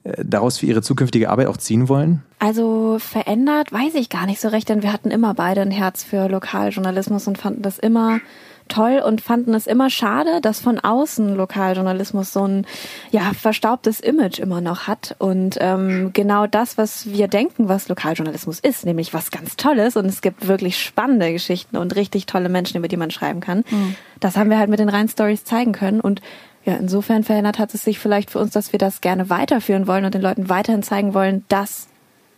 äh, 0.05 0.23
daraus 0.25 0.57
für 0.57 0.67
Ihre 0.67 0.81
zukünftige 0.81 1.29
Arbeit 1.29 1.47
auch 1.47 1.57
ziehen 1.57 1.89
wollen? 1.89 2.23
Also 2.39 2.95
verändert 2.97 3.73
weiß 3.73 3.95
ich 3.95 4.07
gar 4.07 4.25
nicht 4.25 4.39
so 4.39 4.47
recht, 4.47 4.69
denn 4.69 4.81
wir 4.81 4.93
hatten 4.93 5.11
immer 5.11 5.33
beide 5.33 5.59
ein 5.59 5.71
Herz 5.71 6.01
für 6.01 6.29
Lokaljournalismus 6.29 7.27
und 7.27 7.37
fanden 7.37 7.61
das 7.61 7.77
immer 7.77 8.21
toll 8.69 9.01
und 9.05 9.21
fanden 9.21 9.53
es 9.53 9.67
immer 9.67 9.89
schade, 9.89 10.39
dass 10.41 10.61
von 10.61 10.79
außen 10.79 11.35
Lokaljournalismus 11.35 12.31
so 12.31 12.47
ein 12.47 12.65
ja 13.11 13.31
verstaubtes 13.33 13.99
Image 13.99 14.39
immer 14.39 14.61
noch 14.61 14.87
hat 14.87 15.15
und 15.19 15.57
ähm, 15.59 16.11
genau 16.13 16.47
das, 16.47 16.77
was 16.77 17.11
wir 17.11 17.27
denken, 17.27 17.67
was 17.67 17.89
Lokaljournalismus 17.89 18.59
ist, 18.59 18.85
nämlich 18.85 19.13
was 19.13 19.31
ganz 19.31 19.57
Tolles 19.57 19.97
und 19.97 20.05
es 20.05 20.21
gibt 20.21 20.47
wirklich 20.47 20.81
spannende 20.81 21.31
Geschichten 21.33 21.75
und 21.75 21.95
richtig 21.95 22.25
tolle 22.25 22.49
Menschen, 22.49 22.77
über 22.77 22.87
die 22.87 22.97
man 22.97 23.11
schreiben 23.11 23.41
kann. 23.41 23.65
Mhm. 23.69 23.95
Das 24.19 24.37
haben 24.37 24.49
wir 24.49 24.59
halt 24.59 24.69
mit 24.69 24.79
den 24.79 24.89
Rhein 24.89 25.09
Stories 25.09 25.43
zeigen 25.43 25.73
können 25.73 25.99
und 25.99 26.21
ja, 26.65 26.75
insofern 26.75 27.23
verändert 27.23 27.57
hat 27.57 27.73
es 27.73 27.83
sich 27.83 27.99
vielleicht 27.99 28.31
für 28.31 28.39
uns, 28.39 28.51
dass 28.51 28.73
wir 28.73 28.79
das 28.79 29.01
gerne 29.01 29.29
weiterführen 29.29 29.87
wollen 29.87 30.05
und 30.05 30.13
den 30.13 30.21
Leuten 30.21 30.49
weiterhin 30.49 30.83
zeigen 30.83 31.13
wollen, 31.13 31.45
das 31.47 31.87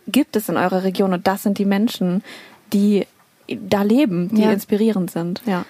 gibt 0.06 0.36
es 0.36 0.48
in 0.48 0.56
eurer 0.56 0.84
Region 0.84 1.12
und 1.12 1.26
das 1.26 1.42
sind 1.42 1.58
die 1.58 1.64
Menschen, 1.64 2.22
die 2.72 3.06
da 3.48 3.82
leben, 3.82 4.34
die 4.34 4.42
ja. 4.42 4.52
inspirierend 4.52 5.10
sind. 5.10 5.42
Ja. 5.46 5.64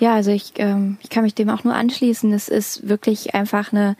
Ja, 0.00 0.14
also 0.14 0.30
ich, 0.30 0.54
ähm, 0.56 0.96
ich 1.02 1.10
kann 1.10 1.24
mich 1.24 1.34
dem 1.34 1.50
auch 1.50 1.62
nur 1.62 1.74
anschließen. 1.74 2.32
Es 2.32 2.48
ist 2.48 2.88
wirklich 2.88 3.34
einfach 3.34 3.70
eine 3.72 3.96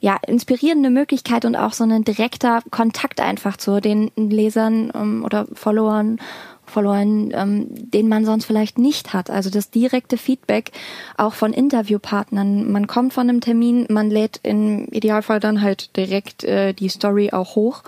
ja, 0.00 0.16
inspirierende 0.26 0.88
Möglichkeit 0.90 1.44
und 1.44 1.54
auch 1.54 1.74
so 1.74 1.84
ein 1.84 2.02
direkter 2.02 2.62
Kontakt 2.70 3.20
einfach 3.20 3.58
zu 3.58 3.80
den 3.80 4.10
Lesern 4.16 4.90
ähm, 4.94 5.22
oder 5.22 5.46
Followern, 5.52 6.18
Followern, 6.64 7.30
ähm, 7.34 7.66
den 7.70 8.08
man 8.08 8.24
sonst 8.24 8.46
vielleicht 8.46 8.78
nicht 8.78 9.12
hat. 9.12 9.28
Also 9.28 9.50
das 9.50 9.70
direkte 9.70 10.16
Feedback 10.16 10.72
auch 11.18 11.34
von 11.34 11.52
Interviewpartnern. 11.52 12.72
Man 12.72 12.86
kommt 12.86 13.12
von 13.12 13.28
einem 13.28 13.42
Termin, 13.42 13.86
man 13.90 14.10
lädt 14.10 14.40
im 14.44 14.88
Idealfall 14.88 15.40
dann 15.40 15.60
halt 15.60 15.94
direkt 15.96 16.42
äh, 16.44 16.72
die 16.72 16.88
Story 16.88 17.32
auch 17.32 17.54
hoch 17.54 17.82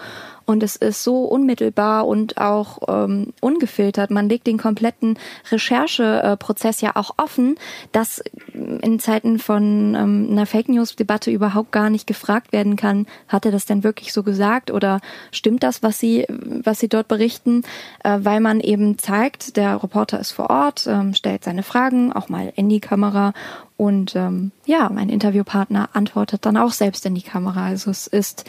und 0.46 0.62
es 0.62 0.76
ist 0.76 1.02
so 1.02 1.24
unmittelbar 1.24 2.06
und 2.06 2.38
auch 2.38 2.78
ähm, 2.88 3.32
ungefiltert. 3.40 4.10
Man 4.10 4.28
legt 4.28 4.46
den 4.46 4.58
kompletten 4.58 5.18
Rechercheprozess 5.50 6.80
ja 6.80 6.92
auch 6.94 7.14
offen, 7.18 7.56
dass 7.92 8.22
in 8.54 8.98
Zeiten 9.00 9.38
von 9.38 9.94
ähm, 9.94 10.28
einer 10.30 10.46
Fake 10.46 10.68
News-Debatte 10.68 11.30
überhaupt 11.30 11.72
gar 11.72 11.90
nicht 11.90 12.06
gefragt 12.06 12.52
werden 12.52 12.76
kann, 12.76 13.06
hat 13.28 13.44
er 13.44 13.52
das 13.52 13.66
denn 13.66 13.84
wirklich 13.84 14.12
so 14.12 14.22
gesagt 14.22 14.70
oder 14.70 15.00
stimmt 15.32 15.62
das, 15.62 15.82
was 15.82 15.98
sie, 15.98 16.26
was 16.28 16.78
sie 16.78 16.88
dort 16.88 17.08
berichten, 17.08 17.62
äh, 18.04 18.18
weil 18.22 18.40
man 18.40 18.60
eben 18.60 18.98
zeigt, 18.98 19.56
der 19.56 19.82
Reporter 19.82 20.20
ist 20.20 20.30
vor 20.30 20.48
Ort, 20.50 20.86
ähm, 20.86 21.12
stellt 21.12 21.44
seine 21.44 21.64
Fragen 21.64 22.12
auch 22.12 22.28
mal 22.28 22.52
in 22.54 22.68
die 22.68 22.80
Kamera 22.80 23.32
und 23.76 24.16
ähm, 24.16 24.52
ja, 24.64 24.88
mein 24.88 25.10
Interviewpartner 25.10 25.90
antwortet 25.92 26.46
dann 26.46 26.56
auch 26.56 26.72
selbst 26.72 27.04
in 27.04 27.14
die 27.14 27.22
Kamera. 27.22 27.66
Also 27.66 27.90
es 27.90 28.06
ist 28.06 28.44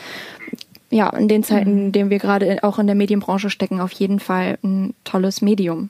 ja, 0.90 1.10
in 1.10 1.28
den 1.28 1.44
Zeiten, 1.44 1.78
in 1.78 1.92
denen 1.92 2.10
wir 2.10 2.20
gerade 2.20 2.64
auch 2.64 2.80
in 2.80 2.88
der 2.88 2.96
Medienbranche 2.96 3.50
stecken, 3.50 3.82
auf 3.82 3.92
jeden 3.94 4.20
Fall 4.20 4.58
ein 4.64 4.94
tolles 5.04 5.42
Medium. 5.42 5.90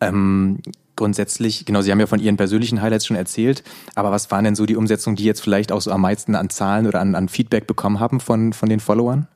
Ähm, 0.00 0.60
grundsätzlich, 0.96 1.66
genau, 1.66 1.82
Sie 1.82 1.90
haben 1.90 2.00
ja 2.00 2.06
von 2.06 2.20
Ihren 2.20 2.36
persönlichen 2.36 2.80
Highlights 2.80 3.06
schon 3.06 3.16
erzählt, 3.16 3.62
aber 3.94 4.10
was 4.10 4.30
waren 4.30 4.44
denn 4.44 4.54
so 4.54 4.66
die 4.66 4.76
Umsetzungen, 4.76 5.16
die 5.16 5.24
jetzt 5.24 5.40
vielleicht 5.40 5.72
auch 5.72 5.80
so 5.80 5.90
am 5.90 6.00
meisten 6.00 6.34
an 6.34 6.50
Zahlen 6.50 6.86
oder 6.86 7.00
an, 7.00 7.14
an 7.14 7.28
Feedback 7.28 7.66
bekommen 7.66 8.00
haben 8.00 8.20
von, 8.20 8.52
von 8.52 8.68
den 8.68 8.80
Followern? 8.80 9.28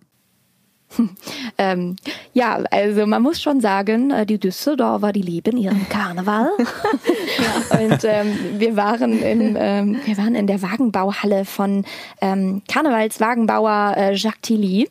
ähm, 1.59 1.97
ja, 2.33 2.61
also 2.71 3.07
man 3.07 3.23
muss 3.23 3.41
schon 3.41 3.61
sagen, 3.61 4.11
äh, 4.11 4.27
die 4.27 4.39
Düsseldorfer, 4.39 5.13
die 5.13 5.23
lieben 5.23 5.57
ihren 5.57 5.89
Karneval. 5.89 6.49
ja. 6.59 7.79
Und 7.79 8.05
ähm, 8.05 8.39
wir 8.59 8.77
waren 8.77 9.23
in 9.23 9.57
ähm, 9.59 10.01
wir 10.05 10.19
waren 10.19 10.35
in 10.35 10.47
der 10.47 10.63
Wagenbauhalle 10.63 11.45
von 11.45 11.85
ähm, 12.21 12.63
Karnevalswagenbauer 12.69 13.95
äh, 13.97 14.15
Jacques 14.15 14.43
Tilly. 14.43 14.91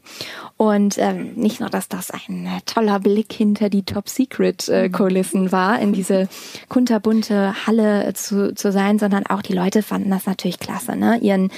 Und 0.57 0.98
ähm, 0.98 1.33
nicht 1.36 1.60
nur, 1.60 1.69
dass 1.69 1.89
das 1.89 2.12
ein 2.12 2.45
äh, 2.45 2.62
toller 2.65 3.00
Blick 3.00 3.33
hinter 3.33 3.69
die 3.69 3.83
Top 3.83 4.07
Secret 4.07 4.69
äh, 4.69 4.89
Kulissen 4.89 5.51
war, 5.51 5.79
in 5.79 5.93
diese 5.93 6.29
kunterbunte 6.69 7.53
Halle 7.65 8.13
zu, 8.13 8.53
zu 8.53 8.72
sein, 8.72 9.00
sondern 9.00 9.25
auch 9.25 9.41
die 9.41 9.53
Leute 9.53 9.81
fanden 9.83 10.10
das 10.10 10.25
natürlich 10.25 10.60
klasse, 10.60 10.95
ne? 10.95 11.17
Ihren 11.22 11.51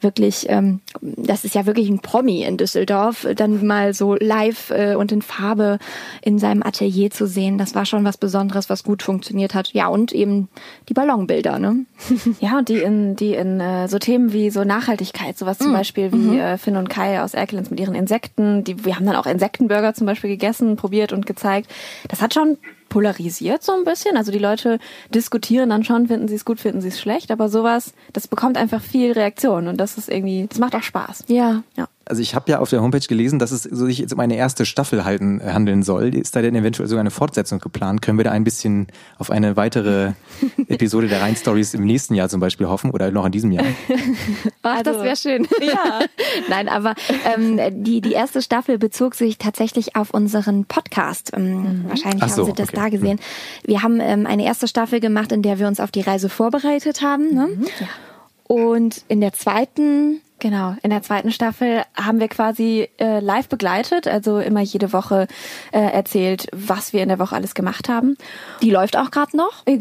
wirklich, 0.00 0.46
ähm, 0.48 0.80
das 1.00 1.44
ist 1.44 1.54
ja 1.54 1.66
wirklich 1.66 1.88
ein 1.88 2.00
Promi 2.00 2.42
in 2.42 2.56
Düsseldorf, 2.56 3.26
dann 3.34 3.66
mal 3.66 3.94
so 3.94 4.14
live 4.14 4.70
äh, 4.70 4.94
und 4.94 5.12
in 5.12 5.22
Farbe 5.22 5.78
in 6.22 6.38
seinem 6.38 6.62
Atelier 6.62 7.10
zu 7.10 7.26
sehen, 7.26 7.58
das 7.58 7.74
war 7.74 7.86
schon 7.86 8.04
was 8.04 8.16
Besonderes, 8.16 8.68
was 8.70 8.84
gut 8.84 9.02
funktioniert 9.02 9.54
hat. 9.54 9.72
Ja, 9.72 9.88
und 9.88 10.12
eben 10.12 10.48
die 10.88 10.94
Ballonbilder, 10.94 11.58
ne? 11.58 11.86
ja, 12.40 12.58
und 12.58 12.68
die 12.68 12.78
in, 12.78 13.16
die 13.16 13.34
in 13.34 13.60
äh, 13.60 13.88
so 13.88 13.98
Themen 13.98 14.32
wie 14.32 14.50
so 14.50 14.64
Nachhaltigkeit, 14.64 15.36
sowas 15.38 15.58
zum 15.58 15.72
mm. 15.72 15.74
Beispiel 15.74 16.12
wie 16.12 16.16
mhm. 16.16 16.38
äh, 16.38 16.58
Finn 16.58 16.76
und 16.76 16.88
Kai 16.88 17.22
aus 17.22 17.34
Erkelenz 17.34 17.70
mit 17.70 17.80
ihren 17.80 17.94
Insekten, 17.94 18.64
die, 18.64 18.84
wir 18.84 18.96
haben 18.96 19.06
dann 19.06 19.16
auch 19.16 19.26
Insektenburger 19.26 19.94
zum 19.94 20.06
Beispiel 20.06 20.30
gegessen, 20.30 20.76
probiert 20.76 21.12
und 21.12 21.26
gezeigt. 21.26 21.70
Das 22.08 22.22
hat 22.22 22.34
schon 22.34 22.58
polarisiert 22.88 23.62
so 23.62 23.72
ein 23.72 23.84
bisschen. 23.84 24.16
Also 24.16 24.32
die 24.32 24.38
Leute 24.38 24.78
diskutieren 25.14 25.70
dann 25.70 25.84
schon, 25.84 26.08
finden 26.08 26.28
sie 26.28 26.34
es 26.34 26.44
gut, 26.44 26.60
finden 26.60 26.80
sie 26.80 26.88
es 26.88 27.00
schlecht, 27.00 27.30
aber 27.30 27.48
sowas, 27.48 27.92
das 28.12 28.28
bekommt 28.28 28.56
einfach 28.56 28.80
viel 28.80 29.12
Reaktion 29.12 29.68
und 29.68 29.78
das 29.78 29.98
ist 29.98 30.08
irgendwie, 30.08 30.46
das 30.48 30.58
macht 30.58 30.74
auch 30.74 30.82
Spaß. 30.82 31.24
Ja. 31.28 31.62
Ja. 31.76 31.88
Also 32.08 32.22
ich 32.22 32.36
habe 32.36 32.48
ja 32.50 32.60
auf 32.60 32.70
der 32.70 32.82
Homepage 32.82 33.00
gelesen, 33.00 33.40
dass 33.40 33.50
es 33.50 33.64
sich 33.64 33.98
jetzt 33.98 34.12
um 34.12 34.20
eine 34.20 34.36
erste 34.36 34.64
Staffel 34.64 35.04
halten, 35.04 35.40
äh, 35.40 35.50
handeln 35.50 35.82
soll. 35.82 36.14
Ist 36.14 36.36
da 36.36 36.42
denn 36.42 36.54
eventuell 36.54 36.88
sogar 36.88 37.00
eine 37.00 37.10
Fortsetzung 37.10 37.58
geplant? 37.58 38.00
Können 38.00 38.16
wir 38.16 38.24
da 38.24 38.30
ein 38.30 38.44
bisschen 38.44 38.86
auf 39.18 39.32
eine 39.32 39.56
weitere 39.56 40.12
Episode 40.68 41.08
der 41.08 41.20
Rhein-Stories 41.20 41.74
im 41.74 41.84
nächsten 41.84 42.14
Jahr 42.14 42.28
zum 42.28 42.38
Beispiel 42.38 42.68
hoffen 42.68 42.92
oder 42.92 43.10
noch 43.10 43.26
in 43.26 43.32
diesem 43.32 43.50
Jahr? 43.50 43.64
Ach, 44.62 44.82
das 44.82 45.02
wäre 45.02 45.16
schön. 45.16 45.48
Ja. 45.60 46.00
Nein, 46.48 46.68
aber 46.68 46.94
ähm, 47.34 47.58
die, 47.82 48.00
die 48.00 48.12
erste 48.12 48.40
Staffel 48.40 48.78
bezog 48.78 49.16
sich 49.16 49.38
tatsächlich 49.38 49.96
auf 49.96 50.10
unseren 50.10 50.64
Podcast. 50.64 51.32
Ähm, 51.34 51.86
Wahrscheinlich 51.88 52.22
Ach 52.22 52.28
so, 52.28 52.42
haben 52.42 52.50
Sie 52.50 52.62
das 52.62 52.68
okay. 52.68 52.76
da 52.76 52.88
gesehen. 52.88 53.18
Wir 53.64 53.82
haben 53.82 53.98
ähm, 54.00 54.26
eine 54.26 54.44
erste 54.44 54.68
Staffel 54.68 55.00
gemacht, 55.00 55.32
in 55.32 55.42
der 55.42 55.58
wir 55.58 55.66
uns 55.66 55.80
auf 55.80 55.90
die 55.90 56.02
Reise 56.02 56.28
vorbereitet 56.28 57.02
haben. 57.02 57.34
Ne? 57.34 57.48
Und 58.48 59.02
in 59.08 59.20
der 59.20 59.32
zweiten 59.32 60.20
Genau, 60.38 60.74
in 60.82 60.90
der 60.90 61.02
zweiten 61.02 61.32
Staffel 61.32 61.82
haben 61.94 62.20
wir 62.20 62.28
quasi 62.28 62.90
äh, 62.98 63.20
live 63.20 63.48
begleitet, 63.48 64.06
also 64.06 64.38
immer 64.38 64.60
jede 64.60 64.92
Woche 64.92 65.28
äh, 65.72 65.80
erzählt, 65.80 66.48
was 66.52 66.92
wir 66.92 67.02
in 67.02 67.08
der 67.08 67.18
Woche 67.18 67.34
alles 67.34 67.54
gemacht 67.54 67.88
haben. 67.88 68.18
Die 68.60 68.70
läuft 68.70 68.98
auch 68.98 69.10
gerade 69.10 69.34
noch. 69.34 69.64
Genau, 69.64 69.78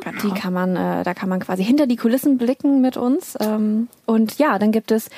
Genau. 0.00 0.22
die 0.24 0.30
kann 0.32 0.52
man, 0.52 0.74
äh, 0.74 1.04
da 1.04 1.14
kann 1.14 1.28
man 1.28 1.38
quasi 1.38 1.64
hinter 1.64 1.86
die 1.86 1.94
Kulissen 1.94 2.36
blicken 2.36 2.80
mit 2.80 2.96
uns. 2.96 3.38
Ähm, 3.40 3.86
und 4.04 4.38
ja, 4.38 4.58
dann 4.58 4.72
gibt 4.72 4.90
es 4.90 5.08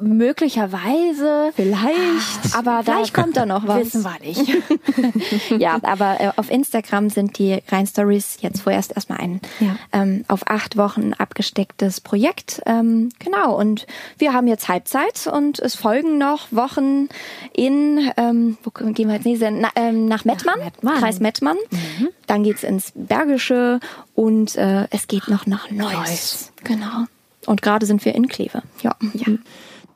möglicherweise 0.00 1.52
Vielleicht. 1.54 2.54
aber 2.56 2.82
da 2.84 2.94
Vielleicht 2.94 3.14
kommt 3.14 3.36
da 3.36 3.46
noch 3.46 3.66
was. 3.66 3.94
Wissen 3.94 4.04
wir 4.04 4.18
nicht. 4.20 5.50
ja, 5.60 5.78
aber 5.82 6.20
äh, 6.20 6.30
auf 6.36 6.50
Instagram 6.50 7.10
sind 7.10 7.38
die 7.38 7.62
Rhein 7.68 7.86
Stories 7.86 8.38
jetzt 8.40 8.62
vorerst 8.62 8.92
erstmal 8.94 9.18
ein 9.18 9.40
Ja. 9.60 9.76
ähm, 9.92 10.24
auf 10.28 10.48
acht 10.48 10.76
Wochen 10.76 11.12
abgestecktes 11.12 12.00
Projekt. 12.00 12.62
Ähm, 12.66 13.10
genau, 13.18 13.58
und 13.58 13.86
wir 14.18 14.32
haben 14.32 14.46
jetzt 14.46 14.68
Halbzeit 14.68 15.26
und 15.26 15.58
es 15.58 15.74
folgen 15.74 16.18
noch 16.18 16.48
Wochen 16.50 17.08
in, 17.52 18.10
ähm, 18.16 18.58
wo 18.62 18.70
gehen 18.70 19.08
wir 19.08 19.16
jetzt 19.16 19.26
nicht, 19.26 19.42
na, 19.42 19.68
ähm, 19.76 20.06
nach 20.06 20.24
Mettmann, 20.24 20.58
Mettmann. 20.58 20.98
Kreis 20.98 21.20
Mettmann. 21.20 21.56
Dann 22.26 22.42
geht's 22.42 22.62
ins 22.62 22.92
Bergische 22.94 23.80
und 24.14 24.56
äh, 24.56 24.86
es 24.90 25.06
geht 25.06 25.28
noch 25.28 25.46
nach 25.46 25.70
Neuss. 25.70 25.92
Neuss. 25.92 26.52
Genau. 26.64 27.06
Und 27.46 27.62
gerade 27.62 27.86
sind 27.86 28.04
wir 28.04 28.14
in 28.14 28.28
Kleve. 28.28 28.62
Ja. 28.82 28.94
ja. 29.14 29.26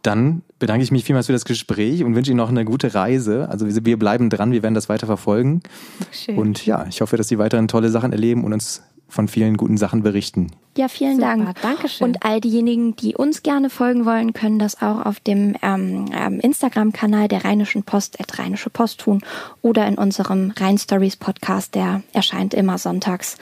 Dann 0.03 0.43
bedanke 0.59 0.83
ich 0.83 0.91
mich 0.91 1.05
vielmals 1.05 1.27
für 1.27 1.33
das 1.33 1.45
Gespräch 1.45 2.05
und 2.05 2.15
wünsche 2.15 2.31
Ihnen 2.31 2.39
noch 2.39 2.49
eine 2.49 2.65
gute 2.65 2.95
Reise. 2.95 3.49
Also 3.51 3.67
wir- 3.85 3.99
bleiben 3.99 4.31
dran, 4.31 4.53
wir 4.53 4.63
werden 4.63 4.75
das 4.75 4.89
weiter 4.89 5.07
verfolgen. 5.07 5.63
Schön. 6.11 6.39
Und 6.39 6.65
ja, 6.65 6.87
ich 6.89 7.01
hoffe, 7.03 7.17
dass 7.17 7.29
Sie 7.29 7.39
weiterhin 7.39 7.69
tolle 7.69 7.91
Sachen 7.91 8.13
erleben 8.13 8.45
und 8.45 8.53
uns 8.53 8.83
von 9.09 9.29
vielen 9.29 9.57
guten 9.57 9.77
Sachen 9.77 10.03
berichten. 10.03 10.53
Ja, 10.79 10.89
vielen 10.89 11.17
Super, 11.17 11.27
Dank. 11.27 11.61
Dankeschön. 11.61 12.07
Und 12.07 12.25
all 12.25 12.41
diejenigen, 12.41 12.95
die 12.97 13.17
uns 13.17 13.43
gerne 13.43 13.69
folgen 13.69 14.07
wollen, 14.07 14.33
können 14.33 14.59
das 14.59 14.81
auch 14.81 15.05
auf 15.05 15.19
dem 15.21 15.57
ähm, 15.63 16.07
ähm, 16.15 16.39
Instagram-Kanal 16.41 17.27
der 17.29 17.45
Rheinischen 17.45 17.83
Post, 17.83 18.21
at 18.21 18.39
Rheinische 18.39 18.71
Post 18.71 19.01
tun 19.01 19.21
oder 19.63 19.87
in 19.89 19.97
unserem 19.97 20.53
Rhein 20.57 20.79
Stories 20.79 21.17
Podcast, 21.17 21.75
der 21.75 22.03
erscheint 22.13 22.55
immer 22.55 22.79
sonntags 22.79 23.37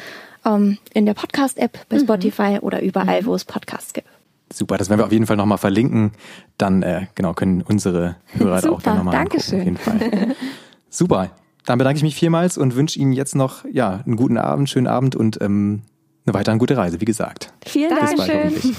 ähm, 0.45 0.78
in 0.95 1.07
der 1.07 1.14
Podcast-App 1.14 1.87
bei 1.88 1.99
Spotify 1.99 2.59
oder 2.61 2.83
überall, 2.83 3.25
wo 3.26 3.35
es 3.35 3.45
Podcasts 3.45 3.92
gibt. 3.92 4.09
Super, 4.52 4.78
das 4.78 4.88
werden 4.88 5.00
wir 5.00 5.07
auf 5.07 5.12
jeden 5.12 5.26
Fall 5.26 5.37
nochmal 5.37 5.59
verlinken. 5.59 6.12
Dann 6.57 6.83
äh, 6.83 7.07
genau 7.14 7.35
können 7.35 7.62
unsere 7.62 8.16
Hörer 8.33 8.59
auch 8.59 8.62
Super, 8.62 8.80
dann 8.83 8.97
nochmal 8.99 9.14
Dankeschön. 9.14 9.61
Auf 9.61 9.64
jeden 9.64 9.76
Fall. 9.76 10.37
Super. 10.90 11.30
Dann 11.66 11.76
bedanke 11.76 11.99
ich 11.99 12.02
mich 12.02 12.14
vielmals 12.14 12.57
und 12.57 12.76
wünsche 12.76 12.99
Ihnen 12.99 13.12
jetzt 13.12 13.35
noch 13.35 13.64
ja 13.71 14.00
einen 14.07 14.16
guten 14.16 14.38
Abend, 14.38 14.71
schönen 14.71 14.87
Abend 14.87 15.16
und 15.16 15.38
ähm, 15.42 15.83
eine 16.25 16.35
weiterhin 16.35 16.59
gute 16.59 16.76
Reise, 16.76 17.00
wie 17.00 17.04
gesagt. 17.04 17.52
Vielen 17.66 17.90
Bis 17.90 17.99
Dank. 17.99 18.16
bald 18.16 18.45
hoffentlich. 18.45 18.76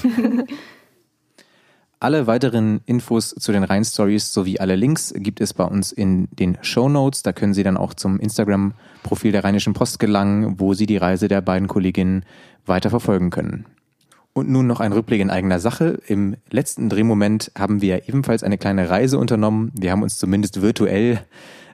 Alle 2.02 2.26
weiteren 2.26 2.80
Infos 2.86 3.34
zu 3.34 3.52
den 3.52 3.62
Rhein 3.62 3.84
Stories 3.84 4.32
sowie 4.32 4.58
alle 4.58 4.74
Links 4.74 5.12
gibt 5.14 5.38
es 5.38 5.52
bei 5.52 5.64
uns 5.64 5.92
in 5.92 6.28
den 6.32 6.56
Show 6.62 6.88
Notes. 6.88 7.22
Da 7.22 7.34
können 7.34 7.52
Sie 7.52 7.62
dann 7.62 7.76
auch 7.76 7.92
zum 7.92 8.18
Instagram-Profil 8.18 9.32
der 9.32 9.44
Rheinischen 9.44 9.74
Post 9.74 9.98
gelangen, 9.98 10.58
wo 10.58 10.72
Sie 10.72 10.86
die 10.86 10.96
Reise 10.96 11.28
der 11.28 11.42
beiden 11.42 11.68
Kolleginnen 11.68 12.24
weiter 12.64 12.88
verfolgen 12.88 13.28
können. 13.28 13.66
Und 14.32 14.48
nun 14.48 14.66
noch 14.66 14.80
ein 14.80 14.94
Rückblick 14.94 15.20
in 15.20 15.28
eigener 15.28 15.60
Sache. 15.60 16.00
Im 16.06 16.36
letzten 16.48 16.88
Drehmoment 16.88 17.52
haben 17.58 17.82
wir 17.82 18.08
ebenfalls 18.08 18.44
eine 18.44 18.56
kleine 18.56 18.88
Reise 18.88 19.18
unternommen. 19.18 19.70
Wir 19.78 19.90
haben 19.90 20.02
uns 20.02 20.16
zumindest 20.16 20.62
virtuell 20.62 21.20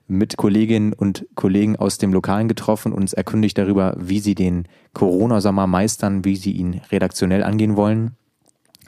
mit 0.08 0.36
Kolleginnen 0.36 0.92
und 0.92 1.24
Kollegen 1.36 1.76
aus 1.76 1.98
dem 1.98 2.12
Lokalen 2.12 2.48
getroffen 2.48 2.90
und 2.90 3.02
uns 3.02 3.12
erkundigt 3.12 3.58
darüber, 3.58 3.94
wie 3.96 4.18
sie 4.18 4.34
den 4.34 4.66
Corona-Sommer 4.92 5.68
meistern, 5.68 6.24
wie 6.24 6.34
sie 6.34 6.50
ihn 6.50 6.80
redaktionell 6.90 7.44
angehen 7.44 7.76
wollen. 7.76 8.16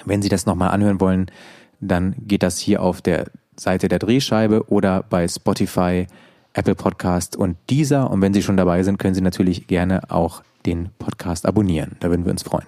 Wenn 0.05 0.23
Sie 0.23 0.29
das 0.29 0.47
nochmal 0.47 0.71
anhören 0.71 1.01
wollen, 1.01 1.27
dann 1.81 2.15
geht 2.19 2.43
das 2.43 2.59
hier 2.59 2.83
auf 2.83 3.03
der 3.03 3.27
Seite 3.57 3.89
der 3.89 3.99
Drehscheibe 3.99 4.69
oder 4.69 5.03
bei 5.03 5.27
Spotify, 5.27 6.07
Apple 6.53 6.75
Podcast 6.75 7.37
und 7.37 7.57
dieser. 7.71 8.11
Und 8.11 8.23
wenn 8.23 8.35
Sie 8.35 8.43
schon 8.43 8.57
dabei 8.57 8.83
sind, 8.83 8.99
können 8.99 9.15
Sie 9.15 9.21
natürlich 9.21 9.67
gerne 9.67 10.11
auch 10.11 10.43
den 10.67 10.91
Podcast 10.99 11.47
abonnieren. 11.47 11.97
Da 12.01 12.11
würden 12.11 12.25
wir 12.25 12.33
uns 12.33 12.43
freuen. 12.43 12.67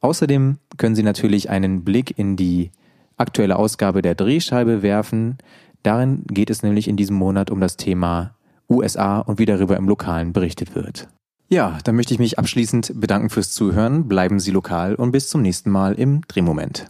Außerdem 0.00 0.58
können 0.76 0.94
Sie 0.94 1.02
natürlich 1.02 1.50
einen 1.50 1.84
Blick 1.84 2.18
in 2.18 2.36
die 2.36 2.70
aktuelle 3.16 3.56
Ausgabe 3.56 4.02
der 4.02 4.14
Drehscheibe 4.14 4.82
werfen. 4.82 5.38
Darin 5.82 6.24
geht 6.26 6.50
es 6.50 6.62
nämlich 6.62 6.88
in 6.88 6.96
diesem 6.96 7.16
Monat 7.16 7.50
um 7.50 7.60
das 7.60 7.76
Thema 7.76 8.34
USA 8.68 9.20
und 9.20 9.38
wie 9.38 9.46
darüber 9.46 9.76
im 9.76 9.88
Lokalen 9.88 10.32
berichtet 10.32 10.74
wird. 10.74 11.08
Ja, 11.52 11.76
dann 11.84 11.96
möchte 11.96 12.14
ich 12.14 12.18
mich 12.18 12.38
abschließend 12.38 12.98
bedanken 12.98 13.28
fürs 13.28 13.50
Zuhören. 13.50 14.08
Bleiben 14.08 14.40
Sie 14.40 14.52
lokal 14.52 14.94
und 14.94 15.12
bis 15.12 15.28
zum 15.28 15.42
nächsten 15.42 15.68
Mal 15.68 15.92
im 15.92 16.22
Drehmoment. 16.26 16.86